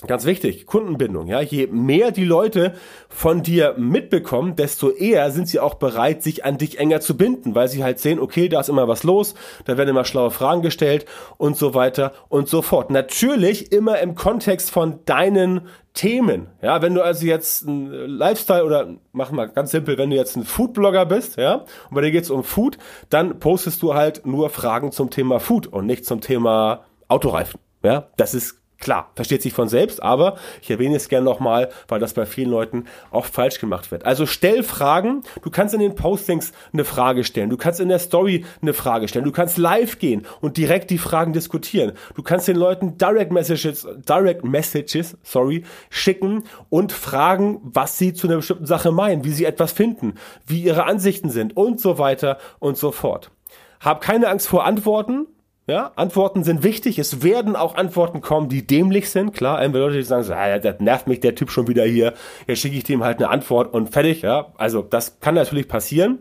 Ganz 0.06 0.26
wichtig, 0.26 0.66
Kundenbindung, 0.66 1.28
ja. 1.28 1.40
Je 1.40 1.68
mehr 1.68 2.12
die 2.12 2.26
Leute 2.26 2.74
von 3.08 3.44
dir 3.44 3.76
mitbekommen, 3.78 4.58
desto 4.58 4.90
eher 4.92 5.32
sind 5.32 5.48
sie 5.48 5.62
auch 5.62 5.76
bereit, 5.76 6.22
sich 6.22 6.44
an 6.44 6.58
dich 6.58 6.80
enger 6.80 7.00
zu 7.00 7.16
binden, 7.16 7.56
weil 7.56 7.70
sie 7.70 7.82
halt 7.82 8.00
sehen, 8.00 8.20
okay, 8.20 8.50
da 8.50 8.60
ist 8.60 8.68
immer 8.68 8.90
was 8.90 9.04
los, 9.04 9.36
da 9.64 9.78
werden 9.78 9.90
immer 9.90 10.04
schlaue 10.04 10.32
Fragen 10.32 10.62
gestellt 10.62 11.06
und 11.38 11.56
so 11.56 11.74
weiter 11.74 12.12
und 12.28 12.50
so 12.50 12.62
fort. 12.62 12.92
Natürlich 12.92 13.72
immer 13.72 14.00
im 14.00 14.16
Kontext 14.16 14.70
von 14.70 15.00
deinen 15.06 15.62
Themen. 15.94 16.48
Ja, 16.62 16.82
wenn 16.82 16.94
du 16.94 17.02
also 17.02 17.26
jetzt 17.26 17.66
ein 17.66 17.90
Lifestyle 17.90 18.66
oder 18.66 18.96
mach 19.14 19.32
mal 19.32 19.46
ganz 19.46 19.72
simpel, 19.72 19.98
wenn 19.98 20.10
du 20.10 20.18
jetzt 20.18 20.36
ein 20.36 20.44
Foodblogger 20.44 21.06
bist, 21.06 21.38
ja, 21.38 21.64
und 21.90 21.96
bei 21.96 22.02
dir 22.02 22.12
geht's 22.12 22.30
um 22.30 22.44
Food, 22.44 22.78
dann 23.10 23.40
postest 23.40 23.82
du 23.82 23.94
halt 23.94 24.26
nur 24.26 24.50
Fragen 24.50 24.92
zum 24.92 25.10
Thema 25.10 25.40
Food 25.40 25.68
und 25.68 25.86
nicht 25.86 26.06
zum 26.06 26.20
Thema 26.20 26.84
Autoreifen. 27.08 27.62
Ja, 27.82 28.10
das 28.18 28.34
ist 28.34 28.65
Klar, 28.80 29.10
versteht 29.16 29.42
sich 29.42 29.54
von 29.54 29.70
selbst, 29.70 30.04
aber 30.04 30.36
ich 30.62 30.70
erwähne 30.70 30.98
es 30.98 31.08
gerne 31.08 31.24
nochmal, 31.24 31.70
weil 31.88 32.00
das 32.00 32.14
bei 32.14 32.26
vielen 32.26 32.50
Leuten 32.50 32.86
auch 33.10 33.26
falsch 33.26 33.60
gemacht 33.60 33.90
wird. 33.90 34.06
Also 34.06 34.26
stell 34.26 34.64
Fragen, 34.64 35.24
du 35.44 35.50
kannst 35.50 35.74
in 35.74 35.80
den 35.80 35.96
Postings 35.96 36.52
eine 36.74 36.84
Frage 36.84 37.24
stellen, 37.24 37.50
du 37.50 37.58
kannst 37.58 37.80
in 37.80 37.88
der 37.88 38.00
Story 38.00 38.46
eine 38.62 38.74
Frage 38.74 39.08
stellen, 39.08 39.24
du 39.24 39.32
kannst 39.32 39.58
live 39.58 39.98
gehen 40.00 40.28
und 40.42 40.58
direkt 40.58 40.90
die 40.90 40.98
Fragen 40.98 41.32
diskutieren. 41.32 41.94
Du 42.16 42.24
kannst 42.24 42.48
den 42.48 42.58
Leuten 42.58 42.98
Direct 42.98 43.32
Messages, 43.32 43.88
Direct 44.08 44.44
Messages, 44.44 45.18
sorry, 45.24 45.64
schicken 45.90 46.44
und 46.70 46.92
fragen, 46.92 47.62
was 47.64 47.98
sie 47.98 48.14
zu 48.14 48.28
einer 48.28 48.38
bestimmten 48.38 48.66
Sache 48.66 48.92
meinen, 48.92 49.24
wie 49.24 49.32
sie 49.32 49.46
etwas 49.46 49.72
finden, 49.72 50.16
wie 50.46 50.62
ihre 50.62 50.84
Ansichten 50.84 51.30
sind 51.30 51.56
und 51.56 51.80
so 51.80 51.98
weiter 51.98 52.40
und 52.60 52.78
so 52.78 52.92
fort. 52.92 53.32
Hab 53.80 54.02
keine 54.02 54.28
Angst 54.28 54.48
vor 54.48 54.66
Antworten, 54.66 55.28
ja, 55.68 55.92
Antworten 55.96 56.44
sind 56.44 56.64
wichtig. 56.64 57.00
Es 57.00 57.24
werden 57.24 57.56
auch 57.56 57.76
Antworten 57.76 58.22
kommen, 58.22 58.50
die 58.50 58.68
dämlich 58.68 59.10
sind. 59.10 59.34
Klar, 59.34 59.58
einige 59.58 59.80
Leute, 59.80 59.98
die 59.98 60.04
sagen 60.04 60.24
so, 60.24 60.34
ah, 60.34 60.60
das 60.60 60.80
nervt 60.80 61.08
mich 61.08 61.22
der 61.22 61.34
Typ 61.34 61.50
schon 61.50 61.68
wieder 61.68 61.84
hier. 61.86 62.14
Jetzt 62.46 62.60
schicke 62.60 62.78
ich 62.78 62.84
dem 62.84 63.04
halt 63.04 63.18
eine 63.18 63.30
Antwort 63.30 63.74
und 63.74 63.90
fertig. 63.90 64.22
Ja, 64.22 64.54
also 64.58 64.84
das 64.84 65.20
kann 65.22 65.34
natürlich 65.34 65.68
passieren. 65.68 66.20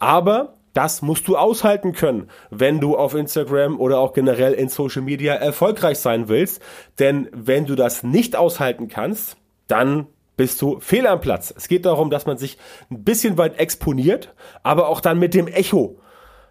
Aber 0.00 0.54
das 0.72 1.02
musst 1.02 1.28
du 1.28 1.36
aushalten 1.36 1.92
können, 1.92 2.30
wenn 2.50 2.80
du 2.80 2.96
auf 2.96 3.14
Instagram 3.14 3.78
oder 3.78 4.00
auch 4.00 4.12
generell 4.12 4.54
in 4.54 4.68
Social 4.68 5.02
Media 5.02 5.34
erfolgreich 5.34 6.00
sein 6.00 6.28
willst. 6.28 6.60
Denn 6.98 7.28
wenn 7.32 7.66
du 7.66 7.76
das 7.76 8.02
nicht 8.02 8.34
aushalten 8.34 8.88
kannst, 8.88 9.36
dann 9.68 10.06
bist 10.36 10.60
du 10.62 10.80
fehl 10.80 11.06
am 11.06 11.20
Platz. 11.20 11.54
Es 11.56 11.68
geht 11.68 11.86
darum, 11.86 12.10
dass 12.10 12.26
man 12.26 12.38
sich 12.38 12.58
ein 12.90 13.04
bisschen 13.04 13.38
weit 13.38 13.58
exponiert, 13.60 14.34
aber 14.64 14.88
auch 14.88 15.00
dann 15.00 15.18
mit 15.18 15.34
dem 15.34 15.46
Echo 15.46 16.00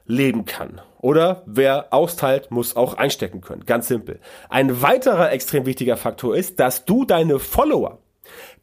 leben 0.06 0.46
kann. 0.46 0.80
Oder 1.02 1.44
wer 1.46 1.94
austeilt, 1.94 2.52
muss 2.52 2.76
auch 2.76 2.96
einstecken 2.96 3.42
können. 3.42 3.66
Ganz 3.66 3.88
simpel. 3.88 4.20
Ein 4.50 4.82
weiterer 4.82 5.32
extrem 5.32 5.66
wichtiger 5.66 5.98
Faktor 5.98 6.36
ist, 6.36 6.60
dass 6.60 6.86
du 6.86 7.06
deine 7.06 7.40
Follower 7.40 8.00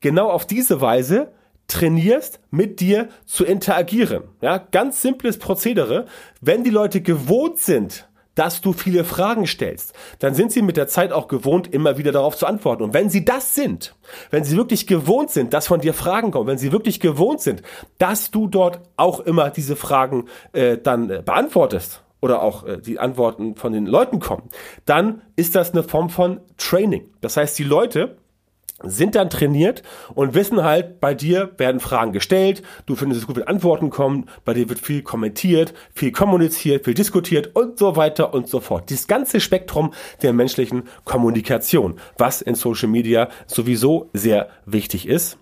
genau 0.01 0.31
auf 0.31 0.47
diese 0.47 0.81
Weise 0.81 1.33
trainierst, 1.67 2.41
mit 2.51 2.81
dir 2.81 3.09
zu 3.25 3.45
interagieren. 3.45 4.25
Ja, 4.41 4.59
ganz 4.59 5.03
simples 5.03 5.39
Prozedere. 5.39 6.07
Wenn 6.41 6.63
die 6.63 6.71
Leute 6.71 7.01
gewohnt 7.01 7.59
sind, 7.59 8.09
dass 8.37 8.61
du 8.61 8.73
viele 8.73 9.03
Fragen 9.03 9.47
stellst, 9.47 9.95
dann 10.19 10.35
sind 10.35 10.53
sie 10.53 10.63
mit 10.63 10.77
der 10.77 10.87
Zeit 10.87 11.11
auch 11.11 11.27
gewohnt, 11.27 11.73
immer 11.73 11.97
wieder 11.97 12.13
darauf 12.13 12.37
zu 12.37 12.47
antworten. 12.47 12.85
Und 12.85 12.95
wenn 12.95 13.09
sie 13.11 13.25
das 13.25 13.55
sind, 13.55 13.97
wenn 14.31 14.45
sie 14.45 14.57
wirklich 14.57 14.87
gewohnt 14.87 15.31
sind, 15.31 15.55
dass 15.55 15.67
von 15.67 15.81
dir 15.81 15.95
Fragen 15.95 16.31
kommen, 16.31 16.47
wenn 16.47 16.59
sie 16.59 16.71
wirklich 16.71 17.01
gewohnt 17.01 17.41
sind, 17.41 17.63
dass 17.99 18.31
du 18.31 18.47
dort 18.47 18.81
auch 18.97 19.21
immer 19.21 19.51
diese 19.51 19.75
Fragen 19.75 20.27
äh, 20.53 20.77
dann 20.77 21.11
äh, 21.11 21.23
beantwortest 21.25 22.03
oder 22.27 22.43
auch 22.43 22.67
äh, 22.67 22.79
die 22.79 22.99
Antworten 22.99 23.55
von 23.55 23.73
den 23.73 23.87
Leuten 23.87 24.19
kommen, 24.19 24.51
dann 24.85 25.23
ist 25.37 25.55
das 25.55 25.73
eine 25.73 25.85
Form 25.85 26.11
von 26.11 26.41
Training. 26.59 27.09
Das 27.21 27.37
heißt, 27.37 27.57
die 27.57 27.65
Leute 27.65 28.17
sind 28.83 29.15
dann 29.15 29.31
trainiert 29.31 29.85
und 30.15 30.35
wissen 30.35 30.63
halt, 30.63 31.01
bei 31.01 31.15
dir 31.15 31.53
werden 31.57 31.81
Fragen 31.81 32.13
gestellt, 32.13 32.63
du 32.85 32.97
findest 32.97 33.23
es 33.23 33.27
gut, 33.27 33.37
wenn 33.37 33.47
Antworten 33.47 33.91
kommen, 33.91 34.29
bei 34.45 34.55
dir 34.55 34.69
wird 34.69 34.81
viel 34.81 35.03
kommentiert, 35.03 35.73
viel 35.95 36.11
kommuniziert, 36.11 36.85
viel 36.85 36.95
diskutiert 36.95 37.55
und 37.55 37.79
so 37.79 37.95
weiter 37.95 38.35
und 38.35 38.49
so 38.49 38.59
fort. 38.59 38.91
Dieses 38.91 39.07
ganze 39.07 39.41
Spektrum 39.41 39.95
der 40.23 40.33
menschlichen 40.33 40.83
Kommunikation, 41.05 42.01
was 42.19 42.43
in 42.43 42.57
Social 42.57 42.89
Media 42.89 43.29
sowieso 43.47 44.11
sehr 44.13 44.49
wichtig 44.67 45.07
ist. 45.07 45.39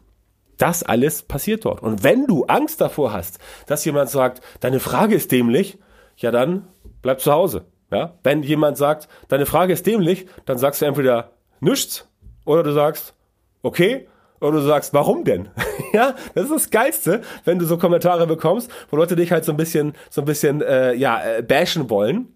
Das 0.59 0.83
alles 0.83 1.23
passiert 1.23 1.64
dort. 1.64 1.83
Und 1.83 2.05
wenn 2.05 2.26
du 2.26 2.45
Angst 2.45 2.81
davor 2.83 3.12
hast, 3.12 3.38
dass 3.67 3.85
jemand 3.87 4.11
sagt, 4.11 4.43
deine 4.61 4.81
Frage 4.81 5.17
ist 5.17 5.33
dämlich, 5.33 5.79
ja 6.17 6.31
dann 6.31 6.69
bleib 7.05 7.21
zu 7.21 7.33
Hause. 7.33 7.67
Ja? 7.93 8.19
Wenn 8.25 8.43
jemand 8.43 8.77
sagt, 8.77 9.09
deine 9.29 9.47
Frage 9.47 9.73
ist 9.73 9.87
dämlich, 9.87 10.27
dann 10.47 10.59
sagst 10.59 10.83
du 10.83 10.87
entweder 10.87 11.31
nichts 11.61 12.09
oder 12.45 12.63
du 12.63 12.73
sagst, 12.73 13.15
okay? 13.63 14.09
Oder 14.41 14.53
du 14.53 14.61
sagst, 14.63 14.93
warum 14.93 15.25
denn? 15.25 15.51
ja, 15.93 16.15
das 16.35 16.45
ist 16.45 16.53
das 16.53 16.71
Geilste, 16.71 17.21
wenn 17.45 17.59
du 17.59 17.67
so 17.67 17.79
Kommentare 17.79 18.27
bekommst, 18.27 18.71
wo 18.91 18.97
Leute 18.97 19.17
dich 19.17 19.33
halt 19.33 19.45
so 19.45 19.53
ein 19.53 19.57
bisschen, 19.57 19.93
so 20.11 20.23
ein 20.23 20.25
bisschen, 20.25 20.61
äh, 20.63 20.95
ja, 20.95 21.23
äh, 21.23 21.43
bashen 21.43 21.89
wollen. 21.89 22.35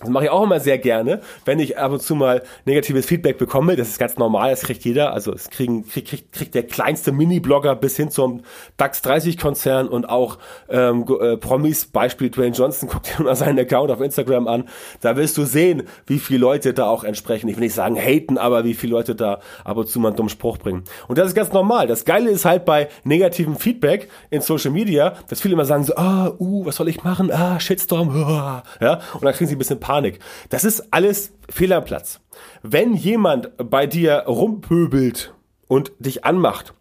Das 0.00 0.10
mache 0.10 0.24
ich 0.24 0.30
auch 0.30 0.44
immer 0.44 0.60
sehr 0.60 0.78
gerne, 0.78 1.20
wenn 1.44 1.58
ich 1.58 1.76
ab 1.76 1.90
und 1.90 2.00
zu 2.00 2.14
mal 2.14 2.42
negatives 2.64 3.04
Feedback 3.04 3.36
bekomme. 3.36 3.74
Das 3.74 3.88
ist 3.88 3.98
ganz 3.98 4.16
normal, 4.16 4.50
das 4.50 4.60
kriegt 4.60 4.84
jeder. 4.84 5.12
Also 5.12 5.32
es 5.32 5.50
kriegen, 5.50 5.88
kriegt, 5.88 6.08
kriegt, 6.08 6.32
kriegt 6.32 6.54
der 6.54 6.62
kleinste 6.62 7.10
Mini-Blogger 7.10 7.74
bis 7.74 7.96
hin 7.96 8.08
zum 8.08 8.42
DAX 8.76 9.02
30-Konzern 9.02 9.88
und 9.88 10.08
auch 10.08 10.38
ähm, 10.68 11.04
äh, 11.20 11.36
Promis, 11.36 11.86
Beispiel 11.86 12.30
Dwayne 12.30 12.54
Johnson, 12.54 12.88
guck 12.92 13.02
dir 13.02 13.24
mal 13.24 13.34
seinen 13.34 13.58
Account 13.58 13.90
auf 13.90 14.00
Instagram 14.00 14.46
an. 14.46 14.68
Da 15.00 15.16
wirst 15.16 15.36
du 15.36 15.44
sehen, 15.44 15.82
wie 16.06 16.20
viele 16.20 16.38
Leute 16.38 16.74
da 16.74 16.88
auch 16.88 17.02
entsprechen. 17.02 17.48
Ich 17.48 17.56
will 17.56 17.64
nicht 17.64 17.74
sagen 17.74 17.96
haten, 17.96 18.38
aber 18.38 18.62
wie 18.62 18.74
viele 18.74 18.92
Leute 18.92 19.16
da 19.16 19.40
ab 19.64 19.78
und 19.78 19.88
zu 19.88 19.98
mal 19.98 20.08
einen 20.08 20.16
dummen 20.16 20.30
Spruch 20.30 20.58
bringen. 20.58 20.84
Und 21.08 21.18
das 21.18 21.26
ist 21.26 21.34
ganz 21.34 21.52
normal. 21.52 21.88
Das 21.88 22.04
Geile 22.04 22.30
ist 22.30 22.44
halt 22.44 22.64
bei 22.64 22.88
negativem 23.02 23.56
Feedback 23.56 24.08
in 24.30 24.42
Social 24.42 24.70
Media, 24.70 25.14
dass 25.28 25.40
viele 25.40 25.54
immer 25.54 25.64
sagen 25.64 25.82
so, 25.82 25.96
ah, 25.96 26.34
uh, 26.38 26.66
was 26.66 26.76
soll 26.76 26.88
ich 26.88 27.02
machen? 27.02 27.32
Ah, 27.32 27.58
Shitstorm, 27.58 28.10
uh, 28.10 28.62
ja. 28.80 29.00
Und 29.14 29.24
dann 29.24 29.34
kriegen 29.34 29.48
sie 29.48 29.56
ein 29.56 29.58
bisschen 29.58 29.77
Panik. 29.78 30.18
Das 30.50 30.64
ist 30.64 30.92
alles 30.92 31.32
fehl 31.48 31.72
am 31.72 31.84
Platz. 31.84 32.20
Wenn 32.62 32.94
jemand 32.94 33.50
bei 33.56 33.86
dir 33.86 34.24
rumpöbelt 34.26 35.34
und 35.66 35.92
dich 35.98 36.24
anmacht 36.24 36.74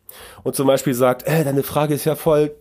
und 0.43 0.55
zum 0.55 0.67
Beispiel 0.67 0.93
sagt, 0.93 1.23
äh, 1.27 1.43
deine 1.43 1.63
Frage 1.63 1.93
ist 1.93 2.05
ja 2.05 2.15
voll 2.15 2.55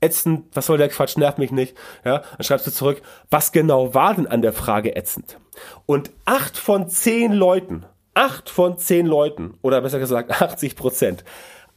ätzend, 0.00 0.46
was 0.54 0.66
soll 0.66 0.78
der 0.78 0.88
Quatsch, 0.88 1.16
nervt 1.16 1.38
mich 1.38 1.52
nicht, 1.52 1.76
ja, 2.04 2.18
dann 2.18 2.44
schreibst 2.44 2.66
du 2.66 2.70
zurück, 2.70 3.02
was 3.30 3.52
genau 3.52 3.94
war 3.94 4.14
denn 4.14 4.26
an 4.26 4.42
der 4.42 4.52
Frage 4.52 4.96
ätzend? 4.96 5.38
Und 5.86 6.10
acht 6.24 6.56
von 6.56 6.88
zehn 6.88 7.32
Leuten, 7.32 7.84
acht 8.14 8.48
von 8.48 8.78
zehn 8.78 9.06
Leuten, 9.06 9.54
oder 9.62 9.80
besser 9.82 9.98
gesagt 9.98 10.40
80 10.40 10.76
Prozent, 10.76 11.24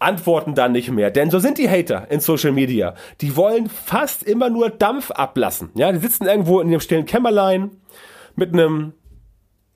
antworten 0.03 0.55
dann 0.55 0.71
nicht 0.71 0.91
mehr. 0.91 1.11
Denn 1.11 1.31
so 1.31 1.39
sind 1.39 1.57
die 1.57 1.69
Hater 1.69 2.07
in 2.09 2.19
Social 2.19 2.51
Media. 2.51 2.95
Die 3.21 3.35
wollen 3.35 3.69
fast 3.69 4.23
immer 4.23 4.49
nur 4.49 4.69
Dampf 4.69 5.11
ablassen. 5.11 5.71
Ja, 5.75 5.91
die 5.91 5.99
sitzen 5.99 6.25
irgendwo 6.25 6.59
in 6.59 6.69
ihrem 6.69 6.81
stillen 6.81 7.05
Kämmerlein 7.05 7.71
mit 8.35 8.53
einem 8.53 8.93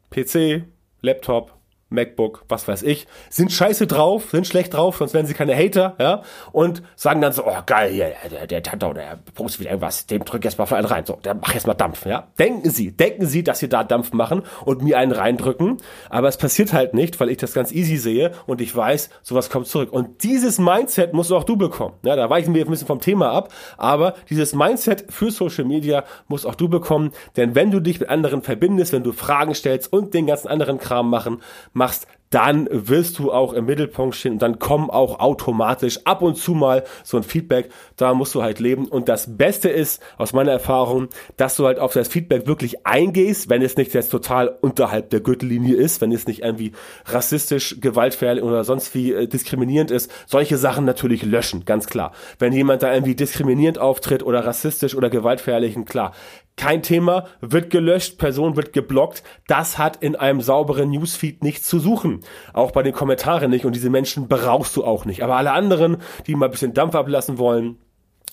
PC, 0.09 0.63
Laptop, 1.01 1.56
MacBook, 1.89 2.43
was 2.49 2.67
weiß 2.67 2.83
ich, 2.83 3.07
sind 3.29 3.51
scheiße 3.51 3.87
drauf, 3.87 4.31
sind 4.31 4.45
schlecht 4.45 4.73
drauf, 4.73 4.97
sonst 4.97 5.13
werden 5.13 5.25
sie 5.25 5.33
keine 5.33 5.55
Hater, 5.55 5.95
ja, 5.99 6.21
und 6.51 6.83
sagen 6.95 7.21
dann 7.21 7.31
so, 7.31 7.45
oh 7.45 7.57
geil, 7.65 7.91
hier, 7.91 8.13
der, 8.29 8.47
der 8.47 8.63
Tantau, 8.63 8.93
der 8.93 9.19
postet 9.35 9.61
wieder 9.61 9.71
irgendwas, 9.71 10.05
dem 10.05 10.25
drück 10.25 10.43
jetzt 10.43 10.57
mal 10.57 10.65
für 10.65 10.75
einen 10.75 10.87
rein, 10.87 11.05
so, 11.05 11.17
der 11.23 11.35
macht 11.35 11.53
jetzt 11.53 11.67
mal 11.67 11.73
Dampf, 11.73 12.05
ja. 12.05 12.27
Denken 12.37 12.69
Sie, 12.69 12.91
denken 12.91 13.25
Sie, 13.25 13.43
dass 13.43 13.59
Sie 13.59 13.69
da 13.69 13.83
Dampf 13.83 14.11
machen 14.11 14.41
und 14.65 14.81
mir 14.81 14.97
einen 14.97 15.13
reindrücken, 15.13 15.77
aber 16.09 16.27
es 16.27 16.37
passiert 16.37 16.73
halt 16.73 16.93
nicht, 16.93 17.19
weil 17.19 17.29
ich 17.29 17.37
das 17.37 17.53
ganz 17.53 17.71
easy 17.71 17.97
sehe 17.97 18.31
und 18.45 18.59
ich 18.59 18.75
weiß, 18.75 19.09
sowas 19.23 19.49
kommt 19.49 19.67
zurück. 19.67 19.93
Und 19.93 20.23
dieses 20.23 20.59
Mindset 20.59 21.13
musst 21.13 21.31
auch 21.31 21.45
du 21.45 21.55
bekommen, 21.55 21.93
ja, 22.03 22.15
da 22.15 22.29
weichen 22.29 22.53
wir 22.53 22.65
ein 22.65 22.69
bisschen 22.69 22.87
vom 22.87 22.99
Thema 22.99 23.31
ab, 23.31 23.53
aber 23.77 24.15
dieses 24.29 24.53
Mindset 24.53 25.05
für 25.09 25.31
Social 25.31 25.65
Media 25.65 26.03
musst 26.27 26.45
auch 26.45 26.55
du 26.55 26.67
bekommen, 26.67 27.11
denn 27.37 27.55
wenn 27.55 27.71
du 27.71 27.79
dich 27.79 27.99
mit 27.99 28.09
anderen 28.09 28.41
verbindest, 28.41 28.91
wenn 28.91 29.03
du 29.03 29.13
Fragen 29.13 29.55
stellst 29.55 29.91
und 29.93 30.13
den 30.13 30.27
ganzen 30.27 30.49
anderen 30.49 30.79
Kram 30.79 31.09
machen, 31.09 31.41
machst, 31.77 32.07
dann 32.29 32.67
wirst 32.71 33.19
du 33.19 33.31
auch 33.31 33.53
im 33.53 33.65
Mittelpunkt 33.65 34.15
stehen 34.15 34.33
und 34.33 34.41
dann 34.41 34.59
kommen 34.59 34.89
auch 34.89 35.19
automatisch 35.19 35.99
ab 36.05 36.21
und 36.21 36.35
zu 36.35 36.53
mal 36.53 36.83
so 37.03 37.17
ein 37.17 37.23
Feedback. 37.23 37.69
Da 37.95 38.13
musst 38.13 38.35
du 38.35 38.43
halt 38.43 38.59
leben. 38.59 38.87
Und 38.87 39.07
das 39.07 39.37
Beste 39.37 39.69
ist, 39.69 40.01
aus 40.17 40.33
meiner 40.33 40.51
Erfahrung, 40.51 41.07
dass 41.37 41.55
du 41.55 41.65
halt 41.65 41.79
auf 41.79 41.93
das 41.93 42.07
Feedback 42.07 42.47
wirklich 42.47 42.85
eingehst, 42.85 43.49
wenn 43.49 43.61
es 43.61 43.77
nicht 43.77 43.93
jetzt 43.93 44.09
total 44.09 44.57
unterhalb 44.61 45.09
der 45.09 45.21
Gürtellinie 45.21 45.75
ist, 45.75 46.01
wenn 46.01 46.11
es 46.11 46.27
nicht 46.27 46.41
irgendwie 46.41 46.73
rassistisch, 47.05 47.77
gewaltfährlich 47.79 48.43
oder 48.43 48.63
sonst 48.63 48.93
wie 48.93 49.13
äh, 49.13 49.27
diskriminierend 49.27 49.91
ist. 49.91 50.11
Solche 50.25 50.57
Sachen 50.57 50.85
natürlich 50.85 51.23
löschen, 51.23 51.63
ganz 51.63 51.87
klar. 51.87 52.11
Wenn 52.39 52.51
jemand 52.51 52.83
da 52.83 52.93
irgendwie 52.93 53.15
diskriminierend 53.15 53.79
auftritt 53.79 54.23
oder 54.23 54.45
rassistisch 54.45 54.95
oder 54.95 55.09
gewaltfährlich, 55.09 55.77
klar, 55.85 56.11
kein 56.57 56.83
Thema, 56.83 57.25
wird 57.39 57.69
gelöscht, 57.69 58.17
Person 58.17 58.55
wird 58.55 58.73
geblockt. 58.73 59.23
Das 59.47 59.77
hat 59.77 59.97
in 59.97 60.15
einem 60.15 60.41
sauberen 60.41 60.89
Newsfeed 60.89 61.43
nichts 61.43 61.67
zu 61.67 61.79
suchen. 61.79 62.21
Auch 62.51 62.71
bei 62.71 62.83
den 62.83 62.93
Kommentaren 62.93 63.49
nicht 63.51 63.65
und 63.65 63.75
diese 63.75 63.91
Menschen 63.91 64.27
brauchst 64.27 64.75
du 64.75 64.83
auch 64.83 65.05
nicht. 65.05 65.23
Aber 65.23 65.37
alle 65.37 65.51
anderen, 65.51 65.97
die 66.25 66.35
mal 66.35 66.45
ein 66.45 66.51
bisschen 66.51 66.73
Dampf 66.73 66.95
ablassen 66.95 67.37
wollen, 67.37 67.77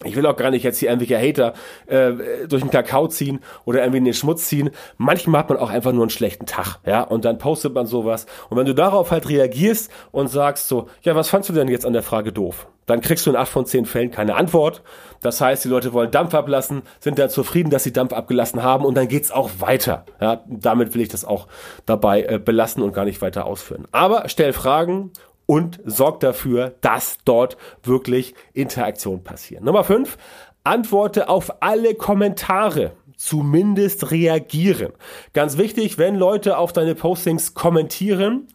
ich 0.02 0.16
will 0.16 0.26
auch 0.26 0.36
gar 0.36 0.50
nicht 0.50 0.64
jetzt 0.64 0.78
hier 0.78 0.90
irgendwelche 0.90 1.18
Hater 1.18 1.54
äh, 1.86 2.46
durch 2.48 2.62
den 2.62 2.70
Kakao 2.70 3.06
ziehen 3.06 3.40
oder 3.64 3.80
irgendwie 3.80 3.98
in 3.98 4.04
den 4.04 4.14
Schmutz 4.14 4.46
ziehen. 4.46 4.70
Manchmal 4.96 5.40
hat 5.40 5.50
man 5.50 5.58
auch 5.58 5.70
einfach 5.70 5.92
nur 5.92 6.02
einen 6.02 6.10
schlechten 6.10 6.46
Tag, 6.46 6.80
ja, 6.84 7.02
und 7.02 7.24
dann 7.24 7.38
postet 7.38 7.74
man 7.74 7.86
sowas. 7.86 8.26
Und 8.50 8.58
wenn 8.58 8.66
du 8.66 8.74
darauf 8.74 9.12
halt 9.12 9.28
reagierst 9.28 9.90
und 10.10 10.28
sagst 10.28 10.68
so, 10.68 10.88
ja, 11.02 11.14
was 11.14 11.28
fandst 11.28 11.48
du 11.48 11.54
denn 11.54 11.68
jetzt 11.68 11.86
an 11.86 11.92
der 11.92 12.02
Frage 12.02 12.32
doof? 12.32 12.66
Dann 12.86 13.00
kriegst 13.00 13.24
du 13.24 13.30
in 13.30 13.36
acht 13.36 13.48
von 13.48 13.64
zehn 13.64 13.86
Fällen 13.86 14.10
keine 14.10 14.34
Antwort. 14.34 14.82
Das 15.22 15.40
heißt, 15.40 15.64
die 15.64 15.68
Leute 15.68 15.94
wollen 15.94 16.10
Dampf 16.10 16.34
ablassen, 16.34 16.82
sind 17.00 17.18
dann 17.18 17.30
zufrieden, 17.30 17.70
dass 17.70 17.84
sie 17.84 17.92
Dampf 17.92 18.12
abgelassen 18.12 18.62
haben 18.62 18.84
und 18.84 18.94
dann 18.94 19.08
geht's 19.08 19.30
auch 19.30 19.50
weiter. 19.58 20.04
Ja, 20.20 20.44
damit 20.46 20.94
will 20.94 21.00
ich 21.00 21.08
das 21.08 21.24
auch 21.24 21.46
dabei 21.86 22.24
äh, 22.24 22.38
belassen 22.38 22.82
und 22.82 22.92
gar 22.92 23.06
nicht 23.06 23.22
weiter 23.22 23.46
ausführen. 23.46 23.86
Aber 23.90 24.28
stell 24.28 24.52
Fragen 24.52 25.12
und 25.46 25.80
sorgt 25.84 26.22
dafür, 26.22 26.74
dass 26.80 27.18
dort 27.24 27.56
wirklich 27.82 28.34
Interaktion 28.52 29.22
passiert. 29.22 29.62
Nummer 29.62 29.84
fünf, 29.84 30.16
antworte 30.64 31.28
auf 31.28 31.62
alle 31.62 31.94
Kommentare 31.94 32.92
zumindest 33.16 34.10
reagieren. 34.10 34.92
Ganz 35.32 35.56
wichtig, 35.56 35.98
wenn 35.98 36.16
Leute 36.16 36.58
auf 36.58 36.72
deine 36.72 36.94
Postings 36.94 37.54
kommentieren, 37.54 38.48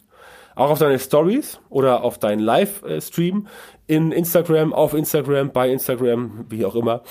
auch 0.56 0.72
auf 0.72 0.80
deine 0.80 1.00
Stories 1.00 1.60
oder 1.70 2.04
auf 2.04 2.18
deinen 2.18 2.40
Livestream 2.40 3.48
in 3.88 4.12
Instagram, 4.12 4.74
auf 4.74 4.94
Instagram, 4.94 5.52
bei 5.52 5.70
Instagram, 5.70 6.46
wie 6.50 6.66
auch 6.66 6.76
immer, 6.76 7.02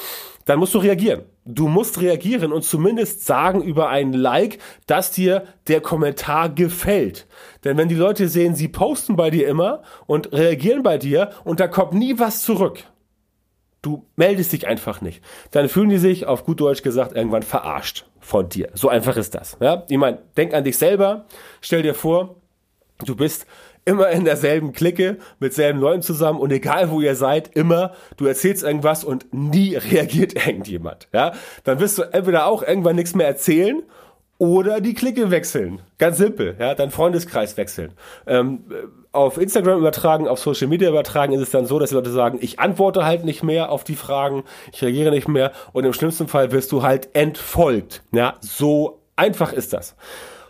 dann 0.48 0.58
musst 0.58 0.72
du 0.72 0.78
reagieren. 0.78 1.24
Du 1.44 1.68
musst 1.68 2.00
reagieren 2.00 2.52
und 2.52 2.64
zumindest 2.64 3.26
sagen 3.26 3.62
über 3.62 3.90
einen 3.90 4.14
Like, 4.14 4.58
dass 4.86 5.10
dir 5.10 5.44
der 5.66 5.82
Kommentar 5.82 6.48
gefällt. 6.48 7.26
Denn 7.64 7.76
wenn 7.76 7.88
die 7.88 7.94
Leute 7.94 8.28
sehen, 8.28 8.54
sie 8.54 8.68
posten 8.68 9.14
bei 9.14 9.28
dir 9.28 9.46
immer 9.46 9.82
und 10.06 10.32
reagieren 10.32 10.82
bei 10.82 10.96
dir 10.96 11.32
und 11.44 11.60
da 11.60 11.68
kommt 11.68 11.92
nie 11.92 12.18
was 12.18 12.40
zurück, 12.44 12.84
du 13.82 14.06
meldest 14.16 14.54
dich 14.54 14.66
einfach 14.66 15.02
nicht, 15.02 15.22
dann 15.50 15.68
fühlen 15.68 15.90
die 15.90 15.98
sich, 15.98 16.24
auf 16.26 16.46
gut 16.46 16.60
Deutsch 16.60 16.82
gesagt, 16.82 17.14
irgendwann 17.14 17.42
verarscht 17.42 18.06
von 18.18 18.48
dir. 18.48 18.70
So 18.72 18.88
einfach 18.88 19.18
ist 19.18 19.34
das. 19.34 19.58
Ja? 19.60 19.84
Ich 19.90 19.98
meine, 19.98 20.22
denk 20.38 20.54
an 20.54 20.64
dich 20.64 20.78
selber, 20.78 21.26
stell 21.60 21.82
dir 21.82 21.94
vor, 21.94 22.36
Du 23.04 23.14
bist 23.14 23.46
immer 23.84 24.10
in 24.10 24.24
derselben 24.24 24.72
Clique 24.72 25.18
mit 25.38 25.54
selben 25.54 25.78
Leuten 25.78 26.02
zusammen 26.02 26.40
und 26.40 26.50
egal 26.50 26.90
wo 26.90 27.00
ihr 27.00 27.14
seid, 27.14 27.56
immer, 27.56 27.92
du 28.16 28.26
erzählst 28.26 28.62
irgendwas 28.62 29.04
und 29.04 29.32
nie 29.32 29.76
reagiert 29.76 30.34
irgendjemand, 30.34 31.08
ja? 31.12 31.32
Dann 31.64 31.80
wirst 31.80 31.98
du 31.98 32.02
entweder 32.02 32.46
auch 32.46 32.62
irgendwann 32.62 32.96
nichts 32.96 33.14
mehr 33.14 33.26
erzählen 33.26 33.82
oder 34.38 34.80
die 34.80 34.94
Clique 34.94 35.30
wechseln. 35.30 35.80
Ganz 35.98 36.18
simpel, 36.18 36.56
ja, 36.58 36.74
dein 36.74 36.90
Freundeskreis 36.90 37.56
wechseln. 37.56 37.92
Ähm, 38.26 38.64
auf 39.10 39.38
Instagram 39.38 39.78
übertragen, 39.78 40.28
auf 40.28 40.38
Social 40.38 40.68
Media 40.68 40.88
übertragen, 40.90 41.32
ist 41.32 41.40
es 41.40 41.50
dann 41.50 41.66
so, 41.66 41.78
dass 41.78 41.90
die 41.90 41.96
Leute 41.96 42.10
sagen, 42.10 42.38
ich 42.40 42.60
antworte 42.60 43.04
halt 43.04 43.24
nicht 43.24 43.42
mehr 43.42 43.70
auf 43.70 43.84
die 43.84 43.96
Fragen, 43.96 44.44
ich 44.72 44.82
reagiere 44.82 45.10
nicht 45.10 45.28
mehr 45.28 45.52
und 45.72 45.84
im 45.84 45.92
schlimmsten 45.92 46.28
Fall 46.28 46.52
wirst 46.52 46.72
du 46.72 46.82
halt 46.82 47.08
entfolgt. 47.14 48.02
Ja, 48.12 48.36
so 48.40 49.00
einfach 49.16 49.52
ist 49.52 49.72
das. 49.72 49.96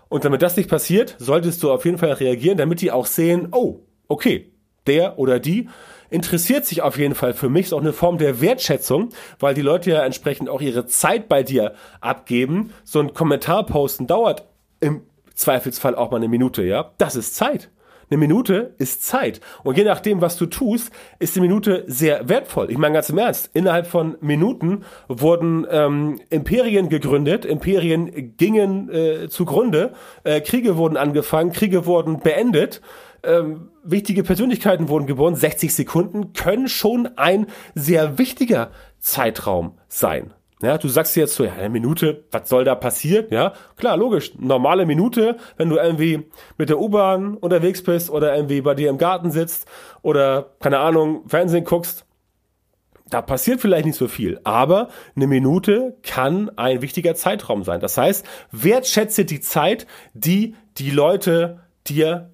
Und 0.08 0.24
damit 0.24 0.42
das 0.42 0.56
nicht 0.56 0.70
passiert, 0.70 1.16
solltest 1.18 1.62
du 1.62 1.70
auf 1.70 1.84
jeden 1.84 1.98
Fall 1.98 2.12
reagieren, 2.12 2.58
damit 2.58 2.80
die 2.80 2.90
auch 2.90 3.06
sehen, 3.06 3.48
oh, 3.52 3.80
okay, 4.08 4.52
der 4.86 5.18
oder 5.18 5.38
die 5.38 5.68
interessiert 6.10 6.64
sich 6.64 6.82
auf 6.82 6.98
jeden 6.98 7.14
Fall 7.14 7.34
für 7.34 7.48
mich. 7.50 7.66
Ist 7.66 7.72
auch 7.74 7.80
eine 7.80 7.92
Form 7.92 8.18
der 8.18 8.40
Wertschätzung, 8.40 9.10
weil 9.38 9.54
die 9.54 9.62
Leute 9.62 9.90
ja 9.90 10.04
entsprechend 10.04 10.48
auch 10.48 10.60
ihre 10.60 10.86
Zeit 10.86 11.28
bei 11.28 11.42
dir 11.42 11.74
abgeben. 12.00 12.72
So 12.84 13.00
ein 13.00 13.12
Kommentar 13.12 13.66
posten 13.66 14.06
dauert 14.06 14.46
im 14.80 15.02
Zweifelsfall 15.34 15.94
auch 15.94 16.10
mal 16.10 16.16
eine 16.16 16.28
Minute, 16.28 16.62
ja. 16.62 16.92
Das 16.98 17.14
ist 17.14 17.36
Zeit. 17.36 17.70
Eine 18.10 18.18
Minute 18.18 18.74
ist 18.78 19.04
Zeit. 19.04 19.40
Und 19.64 19.76
je 19.76 19.84
nachdem, 19.84 20.20
was 20.20 20.36
du 20.36 20.46
tust, 20.46 20.90
ist 21.18 21.36
die 21.36 21.40
Minute 21.40 21.84
sehr 21.86 22.28
wertvoll. 22.28 22.70
Ich 22.70 22.78
meine 22.78 22.94
ganz 22.94 23.10
im 23.10 23.18
Ernst, 23.18 23.50
innerhalb 23.54 23.86
von 23.86 24.16
Minuten 24.20 24.84
wurden 25.08 25.66
ähm, 25.70 26.20
Imperien 26.30 26.88
gegründet, 26.88 27.44
Imperien 27.44 28.36
gingen 28.36 28.90
äh, 28.90 29.28
zugrunde, 29.28 29.92
äh, 30.24 30.40
Kriege 30.40 30.76
wurden 30.76 30.96
angefangen, 30.96 31.52
Kriege 31.52 31.86
wurden 31.86 32.20
beendet 32.20 32.80
ähm, 33.22 33.70
wichtige 33.82 34.22
Persönlichkeiten 34.22 34.88
wurden 34.88 35.06
geboren. 35.06 35.34
60 35.34 35.74
Sekunden 35.74 36.32
können 36.32 36.68
schon 36.68 37.08
ein 37.16 37.46
sehr 37.74 38.18
wichtiger 38.18 38.70
Zeitraum 39.00 39.78
sein. 39.88 40.32
Ja, 40.60 40.76
du 40.76 40.88
sagst 40.88 41.14
jetzt 41.16 41.34
so, 41.34 41.44
ja, 41.44 41.52
eine 41.52 41.68
Minute, 41.68 42.24
was 42.32 42.48
soll 42.48 42.64
da 42.64 42.74
passieren? 42.74 43.26
Ja, 43.30 43.52
klar, 43.76 43.96
logisch. 43.96 44.32
Normale 44.38 44.86
Minute, 44.86 45.36
wenn 45.56 45.68
du 45.68 45.76
irgendwie 45.76 46.28
mit 46.56 46.68
der 46.68 46.80
U-Bahn 46.80 47.36
unterwegs 47.36 47.82
bist 47.82 48.10
oder 48.10 48.34
irgendwie 48.34 48.60
bei 48.60 48.74
dir 48.74 48.90
im 48.90 48.98
Garten 48.98 49.30
sitzt 49.30 49.68
oder, 50.02 50.56
keine 50.58 50.80
Ahnung, 50.80 51.28
Fernsehen 51.28 51.64
guckst, 51.64 52.04
da 53.10 53.22
passiert 53.22 53.60
vielleicht 53.60 53.86
nicht 53.86 53.96
so 53.96 54.08
viel, 54.08 54.40
aber 54.44 54.88
eine 55.16 55.26
Minute 55.26 55.96
kann 56.02 56.50
ein 56.56 56.82
wichtiger 56.82 57.14
Zeitraum 57.14 57.64
sein. 57.64 57.80
Das 57.80 57.96
heißt, 57.96 58.26
wertschätze 58.50 59.24
die 59.24 59.40
Zeit, 59.40 59.86
die 60.12 60.56
die 60.76 60.90
Leute 60.90 61.60
dir 61.86 62.30